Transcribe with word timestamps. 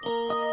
Música 0.00 0.47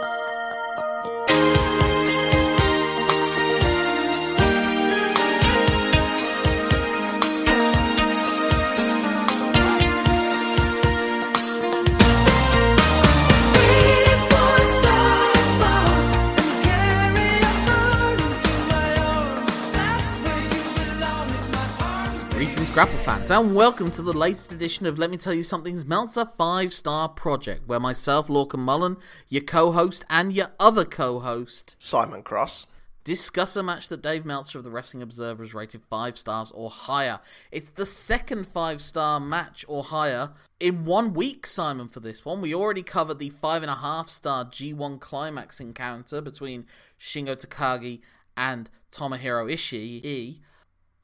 Grapple 22.75 22.97
fans, 22.97 23.31
and 23.31 23.55
welcome 23.55 23.89
to 23.91 24.01
the 24.01 24.11
latest 24.11 24.51
edition 24.51 24.85
of 24.85 24.99
Let 24.99 25.09
Me 25.09 25.15
Tell 25.15 25.33
You 25.33 25.43
Something's 25.43 25.85
Meltzer 25.85 26.25
5 26.25 26.73
Star 26.73 27.07
Project, 27.07 27.65
where 27.69 27.79
myself, 27.79 28.27
Lorcan 28.27 28.59
Mullen, 28.59 28.97
your 29.29 29.43
co 29.43 29.71
host, 29.71 30.03
and 30.09 30.33
your 30.33 30.49
other 30.59 30.83
co 30.83 31.21
host, 31.21 31.77
Simon 31.79 32.21
Cross. 32.21 32.67
discuss 33.05 33.55
a 33.55 33.63
match 33.63 33.87
that 33.87 34.01
Dave 34.01 34.25
Meltzer 34.25 34.57
of 34.57 34.65
the 34.65 34.71
Wrestling 34.71 35.01
Observer 35.01 35.41
has 35.43 35.53
rated 35.53 35.83
5 35.89 36.17
stars 36.17 36.51
or 36.51 36.69
higher. 36.69 37.21
It's 37.49 37.69
the 37.69 37.85
second 37.85 38.45
5 38.45 38.81
star 38.81 39.21
match 39.21 39.63
or 39.69 39.81
higher 39.85 40.31
in 40.59 40.83
one 40.83 41.13
week, 41.13 41.47
Simon, 41.47 41.87
for 41.87 42.01
this 42.01 42.25
one. 42.25 42.41
We 42.41 42.53
already 42.53 42.83
covered 42.83 43.19
the 43.19 43.29
5.5 43.29 44.09
star 44.09 44.43
G1 44.43 44.99
Climax 44.99 45.61
encounter 45.61 46.19
between 46.19 46.65
Shingo 46.99 47.37
Takagi 47.37 48.01
and 48.35 48.69
Tomohiro 48.91 49.49
Ishii. 49.49 50.39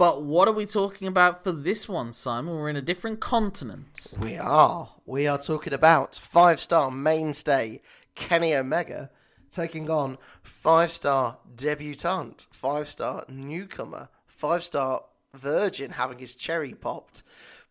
But 0.02 0.24
what 0.24 0.48
are 0.48 0.52
we 0.52 0.66
talking 0.66 1.08
about 1.08 1.44
for 1.44 1.52
this 1.52 1.88
one, 1.88 2.12
Simon? 2.12 2.56
We're 2.56 2.70
in 2.70 2.76
a 2.76 2.82
different 2.82 3.20
continent. 3.20 4.18
We 4.20 4.36
are. 4.36 4.90
We 5.06 5.28
are 5.28 5.38
talking 5.38 5.74
about 5.74 6.16
five 6.16 6.60
star 6.60 6.90
mainstay 6.90 7.84
Kenny 8.16 8.56
Omega 8.56 9.12
taking 9.52 9.92
on 9.92 10.18
five 10.42 10.90
star 10.90 11.38
debutante, 11.56 12.48
five 12.50 12.88
star 12.88 13.26
newcomer, 13.30 14.10
five 14.26 14.64
star 14.64 15.04
virgin 15.36 15.92
having 15.92 16.18
his 16.18 16.34
cherry 16.34 16.74
popped, 16.74 17.22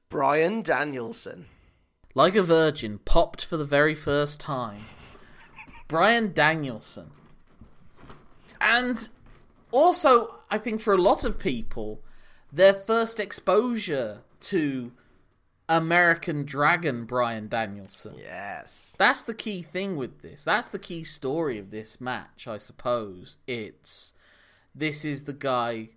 Brian 0.08 0.62
Danielson. 0.62 1.46
Like 2.14 2.36
a 2.36 2.44
virgin, 2.44 3.00
popped 3.04 3.44
for 3.44 3.56
the 3.56 3.64
very 3.64 3.96
first 3.96 4.38
time. 4.38 4.82
Brian 5.88 6.32
Danielson. 6.32 7.10
And 8.60 9.08
also, 9.72 10.36
I 10.48 10.58
think 10.58 10.80
for 10.80 10.94
a 10.94 11.02
lot 11.02 11.24
of 11.24 11.36
people, 11.36 12.04
their 12.52 12.74
first 12.74 13.20
exposure 13.20 14.22
to 14.40 14.92
American 15.68 16.44
Dragon 16.44 17.04
Brian 17.04 17.48
Danielson. 17.48 18.16
Yes. 18.18 18.96
That's 18.98 19.22
the 19.22 19.34
key 19.34 19.62
thing 19.62 19.96
with 19.96 20.20
this. 20.20 20.42
That's 20.44 20.68
the 20.68 20.80
key 20.80 21.04
story 21.04 21.58
of 21.58 21.70
this 21.70 22.00
match, 22.00 22.48
I 22.48 22.58
suppose. 22.58 23.36
It's 23.46 24.12
this 24.74 25.04
is 25.04 25.24
the 25.24 25.32
guy 25.32 25.90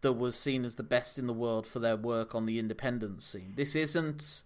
that 0.00 0.14
was 0.14 0.34
seen 0.34 0.64
as 0.64 0.76
the 0.76 0.82
best 0.82 1.18
in 1.18 1.26
the 1.26 1.34
world 1.34 1.66
for 1.66 1.78
their 1.78 1.96
work 1.96 2.34
on 2.34 2.46
the 2.46 2.58
independent 2.58 3.22
scene. 3.22 3.52
This 3.56 3.74
isn't 3.74 4.44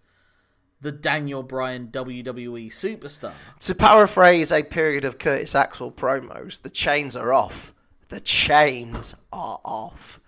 the 0.80 0.92
Daniel 0.92 1.44
Bryan 1.44 1.88
WWE 1.88 2.66
superstar. 2.66 3.34
To 3.60 3.74
paraphrase 3.74 4.50
a 4.50 4.64
period 4.64 5.04
of 5.04 5.18
Curtis 5.18 5.54
Axel 5.54 5.92
promos, 5.92 6.62
the 6.62 6.70
chains 6.70 7.14
are 7.14 7.32
off. 7.32 7.72
The 8.08 8.20
chains 8.20 9.14
are 9.32 9.60
off. 9.64 10.20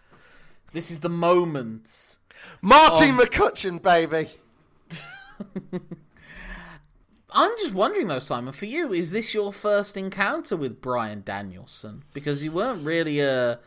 This 0.75 0.91
is 0.91 1.01
the 1.01 1.09
moment. 1.09 2.19
Martin. 2.61 3.17
McCutcheon, 3.17 3.81
baby. 3.81 4.29
I'm 7.31 7.51
just 7.59 7.73
wondering 7.75 8.09
though, 8.09 8.19
Simon, 8.19 8.53
for 8.53 8.67
you, 8.67 8.93
is 8.93 9.13
this 9.13 9.33
your 9.33 9.53
first 9.53 9.97
encounter 9.97 10.57
with 10.57 10.81
Brian 10.81 11.23
Danielson? 11.25 12.03
Because 12.13 12.43
you 12.43 12.51
weren't 12.51 12.85
really 12.85 13.21
a 13.21 13.61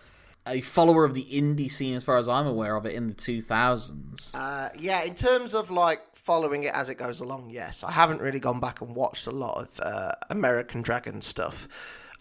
a 0.45 0.59
follower 0.59 1.05
of 1.05 1.14
the 1.14 1.25
indie 1.25 1.72
scene 1.72 1.95
as 1.95 2.03
far 2.03 2.17
as 2.17 2.27
I'm 2.27 2.47
aware 2.47 2.75
of 2.75 2.86
it 2.86 2.94
in 2.94 3.08
the 3.08 3.14
2000s. 3.14 4.36
Uh, 4.36 4.70
yeah, 4.77 5.04
in 5.04 5.15
terms 5.15 5.54
of 5.54 5.71
like 5.71 6.02
following 6.14 6.64
it 6.64 6.73
as 6.73 6.89
it 6.89 6.95
goes 6.95 7.21
along, 7.21 7.52
yes. 7.52 7.83
I 7.83 7.92
haven't 7.92 8.21
really 8.21 8.39
gone 8.39 8.60
back 8.60 8.81
and 8.81 8.95
watched 8.95 9.27
a 9.27 9.31
lot 9.31 9.61
of 9.61 9.80
uh, 9.80 10.11
American 10.30 10.81
Dragon 10.81 11.21
stuff. 11.21 11.67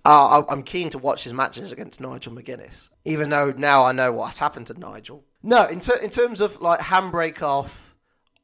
Uh, 0.06 0.44
I'm 0.49 0.62
keen 0.62 0.89
to 0.91 0.99
watch 0.99 1.25
his 1.25 1.33
matches 1.33 1.72
against 1.72 2.00
Nigel 2.00 2.33
McGuinness, 2.33 2.91
even 3.05 3.28
though 3.31 3.50
now 3.50 3.84
I 3.84 3.91
know 3.91 4.12
what's 4.12 4.39
happened 4.39 4.69
to 4.69 4.78
Nigel. 4.78 5.25
No, 5.43 5.67
in, 5.67 5.81
ter- 5.81 5.97
in 5.97 6.11
terms 6.11 6.41
of 6.41 6.61
like 6.61 6.78
handbrake 6.78 7.43
off, 7.43 7.97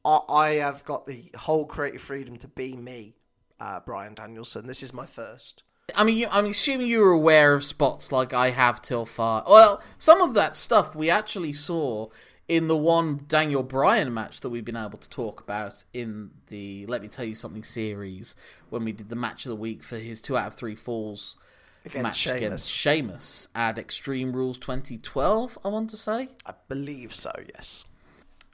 I-, 0.03 0.19
I 0.27 0.49
have 0.55 0.83
got 0.83 1.05
the 1.05 1.31
whole 1.37 1.65
creative 1.65 2.01
freedom 2.01 2.35
to 2.39 2.49
be 2.49 2.75
me, 2.75 3.15
uh, 3.61 3.79
Brian 3.79 4.13
Danielson. 4.13 4.67
This 4.67 4.83
is 4.83 4.93
my 4.93 5.05
first. 5.05 5.63
I 5.95 6.03
mean, 6.03 6.17
you, 6.17 6.27
I'm 6.29 6.47
assuming 6.47 6.87
you 6.87 6.99
were 6.99 7.11
aware 7.11 7.53
of 7.53 7.63
spots 7.63 8.11
like 8.11 8.33
I 8.33 8.49
have 8.49 8.81
till 8.81 9.05
far. 9.05 9.45
Well, 9.47 9.81
some 9.97 10.21
of 10.21 10.33
that 10.33 10.57
stuff 10.57 10.97
we 10.97 11.09
actually 11.09 11.53
saw 11.53 12.09
in 12.49 12.67
the 12.67 12.75
one 12.75 13.21
Daniel 13.29 13.63
Bryan 13.63 14.13
match 14.13 14.41
that 14.41 14.49
we've 14.49 14.65
been 14.65 14.75
able 14.75 14.97
to 14.97 15.09
talk 15.09 15.39
about 15.39 15.85
in 15.93 16.31
the 16.47 16.85
Let 16.87 17.01
Me 17.01 17.07
Tell 17.07 17.23
You 17.23 17.35
Something 17.35 17.63
series 17.63 18.35
when 18.69 18.83
we 18.83 18.91
did 18.91 19.07
the 19.07 19.15
match 19.15 19.45
of 19.45 19.49
the 19.49 19.55
week 19.55 19.81
for 19.81 19.97
his 19.97 20.21
two 20.21 20.35
out 20.35 20.47
of 20.47 20.55
three 20.55 20.75
falls 20.75 21.37
Against 21.85 22.03
match 22.03 22.17
Sheamus. 22.17 22.37
against 22.37 22.69
Sheamus 22.69 23.47
at 23.53 23.77
Extreme 23.77 24.33
Rules 24.33 24.57
2012, 24.57 25.57
I 25.65 25.67
want 25.67 25.89
to 25.89 25.97
say. 25.97 26.29
I 26.45 26.53
believe 26.67 27.13
so, 27.13 27.31
yes. 27.53 27.83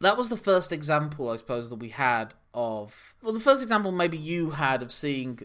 That 0.01 0.17
was 0.17 0.29
the 0.29 0.37
first 0.37 0.71
example, 0.71 1.29
I 1.29 1.35
suppose, 1.35 1.69
that 1.69 1.75
we 1.75 1.89
had 1.89 2.33
of. 2.53 3.13
Well, 3.21 3.33
the 3.33 3.39
first 3.39 3.61
example 3.61 3.91
maybe 3.91 4.17
you 4.17 4.51
had 4.51 4.81
of 4.81 4.91
seeing 4.91 5.41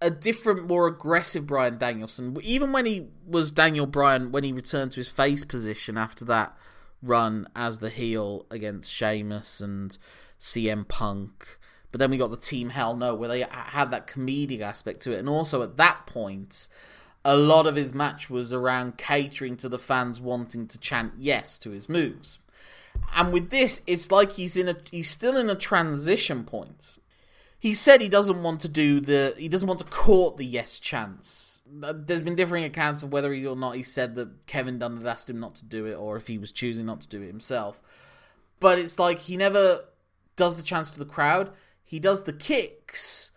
a 0.00 0.10
different, 0.10 0.66
more 0.66 0.86
aggressive 0.86 1.46
Brian 1.46 1.78
Danielson. 1.78 2.36
Even 2.42 2.72
when 2.72 2.86
he 2.86 3.08
was 3.26 3.50
Daniel 3.50 3.86
Bryan, 3.86 4.32
when 4.32 4.44
he 4.44 4.52
returned 4.52 4.92
to 4.92 5.00
his 5.00 5.08
face 5.08 5.44
position 5.44 5.96
after 5.96 6.24
that 6.26 6.56
run 7.02 7.48
as 7.54 7.80
the 7.80 7.90
heel 7.90 8.46
against 8.50 8.90
Sheamus 8.90 9.60
and 9.60 9.96
CM 10.40 10.86
Punk. 10.86 11.58
But 11.94 12.00
then 12.00 12.10
we 12.10 12.18
got 12.18 12.32
the 12.32 12.36
Team 12.36 12.70
Hell 12.70 12.96
No, 12.96 13.14
where 13.14 13.28
they 13.28 13.46
had 13.48 13.90
that 13.90 14.08
comedic 14.08 14.60
aspect 14.60 15.02
to 15.02 15.12
it. 15.12 15.20
And 15.20 15.28
also 15.28 15.62
at 15.62 15.76
that 15.76 16.06
point, 16.06 16.66
a 17.24 17.36
lot 17.36 17.68
of 17.68 17.76
his 17.76 17.94
match 17.94 18.28
was 18.28 18.52
around 18.52 18.98
catering 18.98 19.56
to 19.58 19.68
the 19.68 19.78
fans 19.78 20.20
wanting 20.20 20.66
to 20.66 20.78
chant 20.80 21.12
yes 21.16 21.56
to 21.58 21.70
his 21.70 21.88
moves. 21.88 22.40
And 23.14 23.32
with 23.32 23.50
this, 23.50 23.80
it's 23.86 24.10
like 24.10 24.32
he's 24.32 24.56
in 24.56 24.68
a 24.68 24.76
he's 24.90 25.08
still 25.08 25.36
in 25.36 25.48
a 25.48 25.54
transition 25.54 26.42
point. 26.42 26.98
He 27.60 27.72
said 27.72 28.00
he 28.00 28.08
doesn't 28.08 28.42
want 28.42 28.60
to 28.62 28.68
do 28.68 28.98
the 28.98 29.36
he 29.38 29.48
doesn't 29.48 29.68
want 29.68 29.78
to 29.78 29.86
court 29.86 30.36
the 30.36 30.44
yes 30.44 30.80
chance. 30.80 31.62
There's 31.64 32.22
been 32.22 32.34
differing 32.34 32.64
accounts 32.64 33.04
of 33.04 33.12
whether 33.12 33.32
he 33.32 33.46
or 33.46 33.54
not 33.54 33.76
he 33.76 33.84
said 33.84 34.16
that 34.16 34.48
Kevin 34.48 34.80
Dunn 34.80 34.96
had 34.96 35.06
asked 35.06 35.30
him 35.30 35.38
not 35.38 35.54
to 35.54 35.64
do 35.64 35.86
it, 35.86 35.94
or 35.94 36.16
if 36.16 36.26
he 36.26 36.38
was 36.38 36.50
choosing 36.50 36.86
not 36.86 37.02
to 37.02 37.08
do 37.08 37.22
it 37.22 37.28
himself. 37.28 37.80
But 38.58 38.80
it's 38.80 38.98
like 38.98 39.20
he 39.20 39.36
never 39.36 39.84
does 40.34 40.56
the 40.56 40.64
chance 40.64 40.90
to 40.90 40.98
the 40.98 41.04
crowd. 41.04 41.52
He 41.84 41.98
does 42.00 42.24
the 42.24 42.32
kicks, 42.32 43.30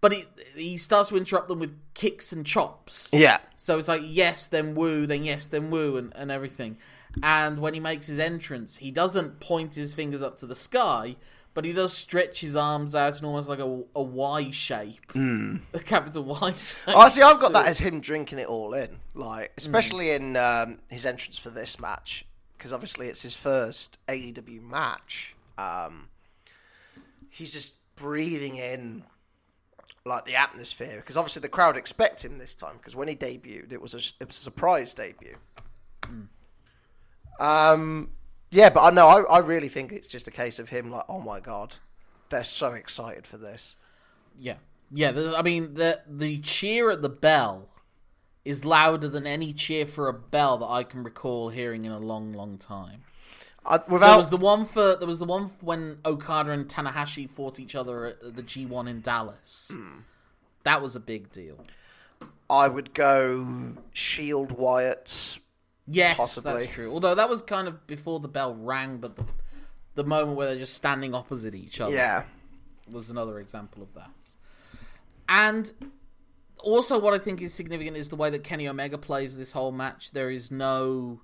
but 0.00 0.12
he 0.12 0.24
he 0.56 0.76
starts 0.76 1.10
to 1.10 1.16
interrupt 1.16 1.48
them 1.48 1.58
with 1.60 1.78
kicks 1.94 2.32
and 2.32 2.44
chops. 2.44 3.10
Yeah. 3.12 3.38
So 3.56 3.78
it's 3.78 3.88
like 3.88 4.00
yes, 4.04 4.46
then 4.46 4.74
woo, 4.74 5.06
then 5.06 5.24
yes, 5.24 5.46
then 5.46 5.70
woo, 5.70 5.96
and, 5.96 6.12
and 6.16 6.30
everything. 6.30 6.78
And 7.22 7.58
when 7.58 7.74
he 7.74 7.80
makes 7.80 8.06
his 8.06 8.18
entrance, 8.18 8.78
he 8.78 8.90
doesn't 8.90 9.38
point 9.40 9.74
his 9.74 9.92
fingers 9.94 10.22
up 10.22 10.38
to 10.38 10.46
the 10.46 10.54
sky, 10.54 11.16
but 11.52 11.66
he 11.66 11.74
does 11.74 11.92
stretch 11.92 12.40
his 12.40 12.56
arms 12.56 12.94
out 12.94 13.18
in 13.18 13.26
almost 13.26 13.50
like 13.50 13.58
a, 13.58 13.82
a 13.94 14.02
Y 14.02 14.50
shape, 14.50 15.12
a 15.14 15.78
capital 15.84 16.24
Y. 16.24 16.52
Shape. 16.52 16.58
Oh, 16.86 17.06
see, 17.10 17.20
I've 17.20 17.38
got 17.38 17.48
So- 17.48 17.52
that 17.52 17.66
as 17.66 17.78
him 17.80 18.00
drinking 18.00 18.38
it 18.38 18.46
all 18.46 18.72
in, 18.72 18.96
like 19.14 19.52
especially 19.58 20.06
Mm. 20.06 20.16
in 20.16 20.36
um, 20.36 20.78
his 20.88 21.04
entrance 21.04 21.36
for 21.36 21.50
this 21.50 21.78
match, 21.78 22.24
because 22.56 22.72
obviously 22.72 23.08
it's 23.08 23.20
his 23.20 23.34
first 23.36 23.98
AEW 24.08 24.62
match. 24.62 25.34
Um, 25.58 26.08
he's 27.28 27.52
just 27.52 27.74
breathing 27.96 28.56
in 28.56 29.04
like 30.04 30.24
the 30.24 30.34
atmosphere, 30.34 30.96
because 30.96 31.16
obviously 31.16 31.40
the 31.40 31.48
crowd 31.48 31.76
expect 31.76 32.24
him 32.24 32.36
this 32.38 32.54
time. 32.54 32.76
Because 32.76 32.96
when 32.96 33.08
he 33.08 33.16
debuted, 33.16 33.72
it 33.72 33.80
was 33.80 33.94
a 33.94 33.98
it 34.20 34.26
was 34.26 34.38
a 34.38 34.42
surprise 34.42 34.94
debut. 34.94 35.36
Mm. 36.02 36.28
Um, 37.40 38.10
yeah, 38.50 38.70
but 38.70 38.82
I 38.82 38.90
know 38.90 39.06
I, 39.08 39.36
I 39.36 39.38
really 39.38 39.68
think 39.68 39.92
it's 39.92 40.08
just 40.08 40.28
a 40.28 40.32
case 40.32 40.58
of 40.58 40.68
him 40.68 40.90
like, 40.90 41.04
oh 41.08 41.20
my 41.20 41.40
god, 41.40 41.76
they're 42.28 42.44
so 42.44 42.72
excited 42.72 43.26
for 43.26 43.38
this. 43.38 43.76
Yeah, 44.38 44.56
yeah. 44.90 45.34
I 45.36 45.42
mean, 45.42 45.74
the 45.74 46.00
the 46.06 46.38
cheer 46.38 46.90
at 46.90 47.02
the 47.02 47.08
bell 47.08 47.68
is 48.44 48.64
louder 48.64 49.08
than 49.08 49.26
any 49.26 49.52
cheer 49.52 49.86
for 49.86 50.08
a 50.08 50.12
bell 50.12 50.58
that 50.58 50.66
I 50.66 50.82
can 50.82 51.04
recall 51.04 51.50
hearing 51.50 51.84
in 51.84 51.92
a 51.92 51.98
long, 51.98 52.32
long 52.32 52.58
time. 52.58 53.02
I, 53.64 53.78
There 53.78 54.16
was 54.16 54.30
the 54.30 54.36
one 54.36 54.64
for 54.64 54.96
there 54.96 55.06
was 55.06 55.18
the 55.20 55.24
one 55.24 55.50
when 55.60 55.98
Okada 56.04 56.50
and 56.50 56.66
Tanahashi 56.68 57.28
fought 57.30 57.60
each 57.60 57.74
other 57.74 58.06
at 58.06 58.34
the 58.36 58.42
G1 58.42 58.88
in 58.88 59.00
Dallas. 59.00 59.70
Hmm. 59.74 60.00
That 60.64 60.82
was 60.82 60.96
a 60.96 61.00
big 61.00 61.30
deal. 61.30 61.58
I 62.50 62.68
would 62.68 62.92
go 62.94 63.74
Shield 63.92 64.52
Wyatt's. 64.52 65.38
Yes, 65.88 66.16
Possibly. 66.16 66.52
that's 66.52 66.72
true. 66.72 66.92
Although 66.92 67.14
that 67.14 67.28
was 67.28 67.42
kind 67.42 67.66
of 67.68 67.86
before 67.86 68.20
the 68.20 68.28
bell 68.28 68.54
rang, 68.54 68.98
but 68.98 69.16
the 69.16 69.24
the 69.94 70.04
moment 70.04 70.36
where 70.36 70.46
they're 70.48 70.58
just 70.58 70.74
standing 70.74 71.14
opposite 71.14 71.54
each 71.54 71.80
other 71.80 71.92
Yeah. 71.92 72.24
was 72.90 73.10
another 73.10 73.38
example 73.38 73.82
of 73.82 73.92
that. 73.94 74.36
And 75.28 75.72
Also, 76.64 76.96
what 76.98 77.12
I 77.12 77.18
think 77.18 77.42
is 77.42 77.52
significant 77.52 77.96
is 77.96 78.08
the 78.08 78.16
way 78.16 78.30
that 78.30 78.44
Kenny 78.44 78.68
Omega 78.68 78.96
plays 78.96 79.36
this 79.36 79.50
whole 79.52 79.72
match. 79.72 80.12
There 80.12 80.30
is 80.30 80.50
no. 80.50 81.20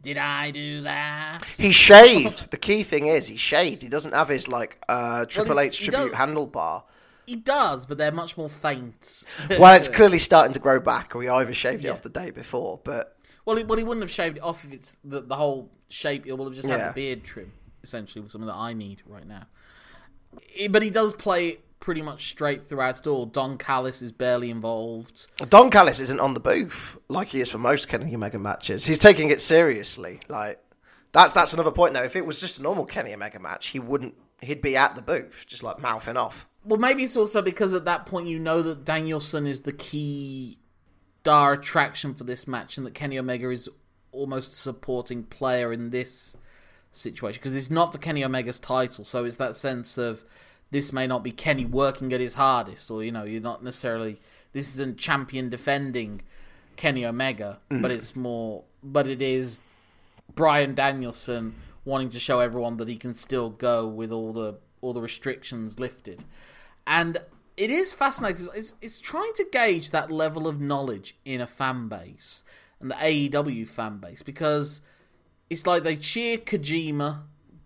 Did 0.00 0.18
I 0.18 0.50
do 0.50 0.82
that? 0.82 1.44
He 1.44 1.72
shaved. 1.72 2.50
the 2.50 2.56
key 2.58 2.82
thing 2.82 3.06
is 3.06 3.26
he 3.28 3.36
shaved. 3.36 3.80
He 3.82 3.88
doesn't 3.88 4.12
have 4.12 4.28
his 4.28 4.48
like 4.48 4.82
uh, 4.88 5.24
Triple 5.26 5.58
he- 5.58 5.66
H 5.66 5.80
tribute 5.84 6.12
handlebar. 6.12 6.82
He 7.26 7.36
does, 7.36 7.86
but 7.86 7.96
they're 7.96 8.12
much 8.12 8.36
more 8.36 8.50
faint. 8.50 9.24
Well, 9.58 9.74
it's 9.74 9.88
clearly 9.88 10.18
starting 10.18 10.52
to 10.52 10.58
grow 10.58 10.78
back, 10.78 11.16
or 11.16 11.22
he 11.22 11.28
either 11.30 11.54
shaved 11.54 11.84
it 11.86 11.88
off 11.88 12.02
the 12.02 12.10
day 12.10 12.30
before. 12.30 12.80
But 12.84 13.16
Well, 13.46 13.56
he, 13.56 13.64
well, 13.64 13.78
he 13.78 13.84
wouldn't 13.84 14.02
have 14.02 14.10
shaved 14.10 14.36
it 14.36 14.42
off 14.42 14.62
if 14.64 14.72
it's 14.72 14.98
the, 15.02 15.22
the 15.22 15.36
whole 15.36 15.70
shape. 15.88 16.26
He 16.26 16.32
will 16.32 16.44
have 16.44 16.54
just 16.54 16.68
had 16.68 16.76
Yeah. 16.78 16.88
the 16.88 16.94
beard 16.94 17.24
trim, 17.24 17.52
essentially, 17.82 18.20
with 18.20 18.30
something 18.30 18.46
that 18.48 18.54
I 18.56 18.74
need 18.74 19.02
right 19.06 19.26
now. 19.26 19.46
Eh, 20.58 20.68
But 20.68 20.82
he 20.82 20.90
does 20.90 21.14
play 21.14 21.60
pretty 21.84 22.00
much 22.00 22.30
straight 22.30 22.64
throughout 22.64 22.98
it 22.98 23.06
all. 23.06 23.26
Don 23.26 23.58
Callis 23.58 24.00
is 24.00 24.10
barely 24.10 24.48
involved. 24.48 25.26
Don 25.50 25.68
Callis 25.68 26.00
isn't 26.00 26.18
on 26.18 26.32
the 26.32 26.40
booth 26.40 26.96
like 27.08 27.28
he 27.28 27.42
is 27.42 27.50
for 27.50 27.58
most 27.58 27.88
Kenny 27.88 28.14
Omega 28.14 28.38
matches. 28.38 28.86
He's 28.86 28.98
taking 28.98 29.28
it 29.28 29.42
seriously. 29.42 30.18
Like 30.26 30.58
that's 31.12 31.34
that's 31.34 31.52
another 31.52 31.70
point. 31.70 31.92
Now, 31.92 32.02
if 32.02 32.16
it 32.16 32.24
was 32.24 32.40
just 32.40 32.58
a 32.58 32.62
normal 32.62 32.86
Kenny 32.86 33.12
Omega 33.12 33.38
match, 33.38 33.68
he 33.68 33.78
wouldn't. 33.78 34.14
He'd 34.40 34.62
be 34.62 34.76
at 34.76 34.96
the 34.96 35.02
booth, 35.02 35.44
just 35.46 35.62
like 35.62 35.78
mouthing 35.78 36.16
off. 36.16 36.48
Well, 36.64 36.78
maybe 36.78 37.04
it's 37.04 37.18
also 37.18 37.42
because 37.42 37.74
at 37.74 37.84
that 37.84 38.06
point 38.06 38.28
you 38.28 38.38
know 38.38 38.62
that 38.62 38.86
Danielson 38.86 39.46
is 39.46 39.60
the 39.60 39.72
key 39.72 40.58
star 41.20 41.52
attraction 41.52 42.14
for 42.14 42.24
this 42.24 42.48
match, 42.48 42.78
and 42.78 42.86
that 42.86 42.94
Kenny 42.94 43.18
Omega 43.18 43.50
is 43.50 43.68
almost 44.10 44.54
a 44.54 44.56
supporting 44.56 45.24
player 45.24 45.70
in 45.70 45.90
this 45.90 46.34
situation 46.90 47.40
because 47.42 47.54
it's 47.54 47.70
not 47.70 47.92
for 47.92 47.98
Kenny 47.98 48.24
Omega's 48.24 48.58
title, 48.58 49.04
so 49.04 49.26
it's 49.26 49.36
that 49.36 49.54
sense 49.54 49.98
of 49.98 50.24
this 50.70 50.92
may 50.92 51.06
not 51.06 51.22
be 51.22 51.32
Kenny 51.32 51.64
working 51.64 52.12
at 52.12 52.20
his 52.20 52.34
hardest, 52.34 52.90
or 52.90 53.02
you 53.04 53.12
know, 53.12 53.24
you're 53.24 53.40
not 53.40 53.62
necessarily 53.62 54.20
this 54.52 54.74
isn't 54.74 54.98
champion 54.98 55.48
defending 55.48 56.22
Kenny 56.76 57.04
Omega, 57.04 57.60
mm. 57.70 57.82
but 57.82 57.90
it's 57.90 58.16
more, 58.16 58.64
but 58.82 59.06
it 59.06 59.22
is 59.22 59.60
Brian 60.34 60.74
Danielson 60.74 61.54
wanting 61.84 62.08
to 62.10 62.18
show 62.18 62.40
everyone 62.40 62.76
that 62.78 62.88
he 62.88 62.96
can 62.96 63.14
still 63.14 63.50
go 63.50 63.86
with 63.86 64.10
all 64.10 64.32
the 64.32 64.58
all 64.80 64.92
the 64.92 65.00
restrictions 65.00 65.78
lifted, 65.78 66.24
and 66.86 67.18
it 67.56 67.70
is 67.70 67.92
fascinating. 67.92 68.48
It's 68.54 68.74
it's 68.80 69.00
trying 69.00 69.32
to 69.34 69.46
gauge 69.50 69.90
that 69.90 70.10
level 70.10 70.48
of 70.48 70.60
knowledge 70.60 71.16
in 71.24 71.40
a 71.40 71.46
fan 71.46 71.88
base 71.88 72.44
and 72.80 72.90
the 72.90 72.96
AEW 72.96 73.66
fan 73.66 73.98
base 73.98 74.22
because 74.22 74.82
it's 75.48 75.66
like 75.66 75.82
they 75.82 75.96
cheer 75.96 76.36
Kojima 76.36 77.22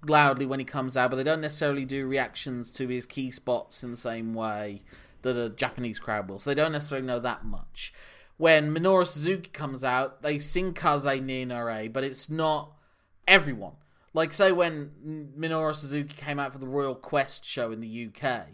loudly 0.09 0.47
when 0.47 0.59
he 0.59 0.65
comes 0.65 0.97
out, 0.97 1.11
but 1.11 1.17
they 1.17 1.25
don't 1.25 1.41
necessarily 1.41 1.85
do 1.85 2.07
reactions 2.07 2.73
to 2.73 2.89
his 2.89 3.07
key 3.07 3.31
spots 3.31 3.83
in 3.83 3.91
the 3.91 3.97
same 3.97 4.35
way 4.35 4.83
that 5.23 5.37
a 5.37 5.51
Japanese 5.51 5.99
crowd 5.99 6.29
will. 6.29 6.39
So 6.39 6.51
they 6.51 6.55
don't 6.55 6.73
necessarily 6.73 7.07
know 7.07 7.19
that 7.21 7.45
much. 7.45 7.93
When 8.37 8.75
Minoru 8.75 9.07
Suzuki 9.07 9.51
comes 9.51 9.83
out, 9.83 10.23
they 10.23 10.39
sing 10.39 10.73
Kaze 10.73 11.21
ni 11.21 11.45
Nare, 11.45 11.89
but 11.91 12.05
it's 12.05 12.31
not 12.31 12.73
everyone. 13.27 13.75
Like, 14.15 14.33
say, 14.33 14.53
when 14.53 15.33
Minoru 15.39 15.75
Suzuki 15.75 16.15
came 16.15 16.39
out 16.39 16.53
for 16.53 16.59
the 16.59 16.67
Royal 16.67 16.95
Quest 16.95 17.45
show 17.45 17.73
in 17.73 17.81
the 17.81 18.09
UK, 18.09 18.47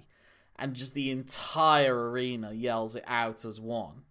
and 0.57 0.75
just 0.75 0.95
the 0.95 1.11
entire 1.11 2.11
arena 2.11 2.53
yells 2.53 2.95
it 2.97 3.05
out 3.07 3.45
as 3.45 3.61
one. 3.61 4.03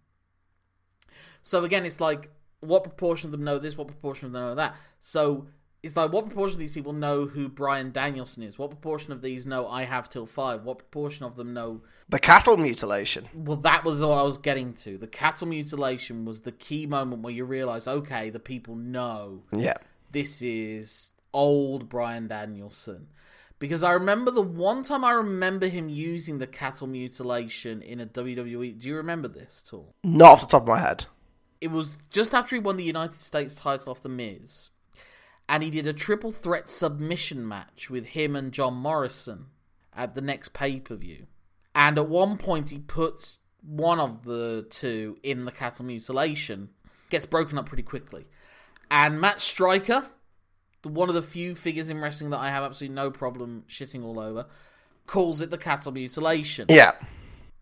So 1.42 1.64
again, 1.64 1.84
it's 1.84 2.00
like 2.00 2.30
what 2.60 2.84
proportion 2.84 3.28
of 3.28 3.32
them 3.32 3.44
know 3.44 3.58
this, 3.58 3.76
what 3.76 3.88
proportion 3.88 4.26
of 4.26 4.32
them 4.32 4.42
know 4.42 4.54
that. 4.54 4.76
So 5.00 5.46
it's 5.84 5.96
like 5.96 6.12
what 6.12 6.26
proportion 6.26 6.54
of 6.56 6.58
these 6.60 6.72
people 6.72 6.92
know 6.92 7.26
who 7.26 7.48
Brian 7.48 7.92
Danielson 7.92 8.42
is? 8.42 8.58
What 8.58 8.70
proportion 8.70 9.12
of 9.12 9.22
these 9.22 9.44
know 9.46 9.68
I 9.68 9.84
have 9.84 10.08
till 10.08 10.26
five? 10.26 10.64
What 10.64 10.78
proportion 10.78 11.24
of 11.26 11.36
them 11.36 11.52
know? 11.52 11.82
The 12.08 12.18
cattle 12.18 12.56
mutilation. 12.56 13.28
Well, 13.34 13.58
that 13.58 13.84
was 13.84 14.02
what 14.02 14.18
I 14.18 14.22
was 14.22 14.38
getting 14.38 14.72
to. 14.74 14.98
The 14.98 15.06
cattle 15.06 15.46
mutilation 15.46 16.24
was 16.24 16.40
the 16.40 16.52
key 16.52 16.86
moment 16.86 17.22
where 17.22 17.32
you 17.34 17.44
realize, 17.44 17.86
okay, 17.86 18.30
the 18.30 18.40
people 18.40 18.74
know 18.74 19.42
Yeah. 19.52 19.74
this 20.10 20.42
is 20.42 21.12
old 21.32 21.88
Brian 21.88 22.28
Danielson. 22.28 23.08
Because 23.58 23.82
I 23.82 23.92
remember 23.92 24.30
the 24.30 24.42
one 24.42 24.82
time 24.82 25.04
I 25.04 25.12
remember 25.12 25.68
him 25.68 25.88
using 25.88 26.38
the 26.38 26.46
cattle 26.46 26.86
mutilation 26.86 27.80
in 27.82 28.00
a 28.00 28.06
WWE. 28.06 28.78
Do 28.78 28.88
you 28.88 28.96
remember 28.96 29.28
this 29.28 29.64
at 29.66 29.74
all? 29.74 29.94
Not 30.02 30.32
off 30.32 30.40
the 30.40 30.46
top 30.48 30.62
of 30.62 30.68
my 30.68 30.78
head. 30.80 31.06
it 31.60 31.70
was 31.70 31.98
just 32.10 32.34
after 32.34 32.56
he 32.56 32.60
won 32.60 32.76
the 32.76 32.84
United 32.84 33.14
States 33.14 33.54
title 33.56 33.90
off 33.92 34.02
The 34.02 34.08
Miz. 34.10 34.70
And 35.48 35.62
he 35.62 35.70
did 35.70 35.86
a 35.86 35.92
triple 35.92 36.32
threat 36.32 36.68
submission 36.68 37.46
match 37.46 37.90
with 37.90 38.06
him 38.06 38.34
and 38.34 38.52
John 38.52 38.74
Morrison 38.74 39.46
at 39.94 40.14
the 40.14 40.22
next 40.22 40.52
pay 40.54 40.80
per 40.80 40.96
view. 40.96 41.26
And 41.74 41.98
at 41.98 42.08
one 42.08 42.38
point, 42.38 42.70
he 42.70 42.78
puts 42.78 43.40
one 43.60 43.98
of 43.98 44.24
the 44.24 44.66
two 44.70 45.18
in 45.22 45.44
the 45.44 45.52
cattle 45.52 45.84
mutilation, 45.84 46.70
gets 47.10 47.26
broken 47.26 47.58
up 47.58 47.66
pretty 47.66 47.82
quickly. 47.82 48.26
And 48.90 49.20
Matt 49.20 49.40
Striker, 49.40 50.08
the 50.82 50.88
one 50.88 51.08
of 51.08 51.14
the 51.14 51.22
few 51.22 51.54
figures 51.54 51.90
in 51.90 52.00
wrestling 52.00 52.30
that 52.30 52.38
I 52.38 52.50
have 52.50 52.62
absolutely 52.62 52.94
no 52.94 53.10
problem 53.10 53.64
shitting 53.68 54.04
all 54.04 54.20
over, 54.20 54.46
calls 55.06 55.40
it 55.40 55.50
the 55.50 55.58
cattle 55.58 55.92
mutilation. 55.92 56.66
Yeah. 56.68 56.92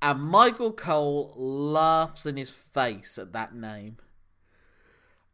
And 0.01 0.21
Michael 0.21 0.73
Cole 0.73 1.33
laughs 1.37 2.27
in 2.27 2.37
his 2.37 2.51
face 2.51 3.19
at 3.19 3.33
that 3.33 3.55
name. 3.55 3.99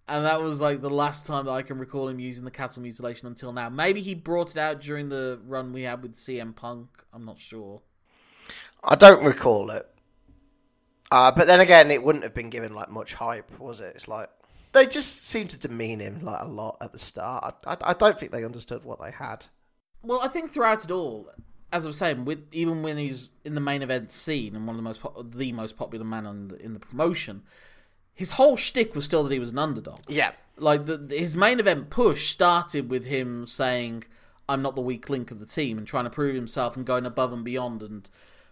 And 0.09 0.25
that 0.25 0.41
was 0.41 0.61
like 0.61 0.81
the 0.81 0.91
last 0.91 1.27
time 1.27 1.45
that 1.45 1.53
I 1.53 1.63
can 1.63 1.79
recall 1.79 2.09
him 2.09 2.19
using 2.19 2.45
the 2.45 2.51
cattle 2.51 2.83
mutilation 2.83 3.29
until 3.29 3.53
now. 3.53 3.69
Maybe 3.69 4.01
he 4.01 4.15
brought 4.15 4.51
it 4.53 4.57
out 4.57 4.81
during 4.81 5.11
the 5.11 5.41
run 5.47 5.73
we 5.73 5.83
had 5.83 6.03
with 6.03 6.15
CM 6.15 6.57
Punk. 6.57 6.89
I'm 7.13 7.25
not 7.25 7.39
sure. 7.39 7.83
I 8.83 8.95
don't 8.95 9.23
recall 9.23 9.71
it. 9.71 9.87
Uh, 11.11 11.31
but 11.31 11.47
then 11.47 11.61
again, 11.61 11.91
it 11.91 12.03
wouldn't 12.03 12.25
have 12.25 12.35
been 12.35 12.51
given 12.51 12.75
like 12.75 12.91
much 12.91 13.15
hype, 13.15 13.59
was 13.59 13.81
it? 13.81 13.93
It's 13.97 14.09
like 14.09 14.31
they 14.73 14.87
just 14.87 15.27
seemed 15.27 15.51
to 15.51 15.59
demean 15.59 16.01
him 16.01 16.21
like 16.23 16.41
a 16.41 16.49
lot 16.49 16.77
at 16.81 16.93
the 16.93 16.99
start. 16.99 17.57
I, 17.67 17.73
I, 17.73 17.77
I 17.83 17.93
don't 17.95 18.19
think 18.19 18.33
they 18.33 18.45
understood 18.45 18.85
what 18.85 19.01
they 19.01 19.11
had. 19.11 19.47
Well, 20.03 20.21
I 20.21 20.29
think 20.29 20.51
throughout 20.51 20.85
it 20.85 20.91
all, 20.91 21.31
as 21.73 21.85
I 21.85 21.89
was 21.89 21.99
saying, 21.99 22.25
with 22.25 22.47
even 22.53 22.83
when 22.83 22.99
he's 22.99 23.31
in 23.45 23.55
the 23.55 23.61
main 23.61 23.83
event 23.83 24.13
scene 24.13 24.55
and 24.55 24.67
one 24.67 24.75
of 24.75 24.79
the 24.79 24.83
most 24.83 25.01
po- 25.01 25.23
the 25.23 25.53
most 25.53 25.77
popular 25.77 26.05
man 26.05 26.27
on 26.27 26.49
the, 26.49 26.57
in 26.63 26.75
the 26.75 26.81
promotion, 26.81 27.43
his 28.19 28.33
whole 28.33 28.57
shtick 28.57 28.95
was 28.97 29.05
still 29.05 29.23
that 29.23 29.33
he 29.33 29.39
was 29.39 29.53
an 29.53 29.59
underdog. 29.59 30.01
Yeah. 30.09 30.33
like 30.57 30.87
the, 30.87 31.07
his 31.17 31.37
main 31.37 31.61
event 31.61 31.89
push 31.89 32.31
started 32.31 32.91
with 32.91 33.07
him 33.07 33.47
saying 33.47 34.03
i'm 34.49 34.61
not 34.61 34.75
the 34.75 34.83
weak 34.83 35.09
link 35.09 35.31
of 35.31 35.39
the 35.39 35.47
team 35.47 35.79
and 35.79 35.87
trying 35.87 36.03
to 36.05 36.11
prove 36.11 36.35
himself 36.35 36.77
and 36.77 36.85
going 36.85 37.07
above 37.07 37.33
and 37.33 37.45
beyond 37.45 37.81
and 37.81 38.11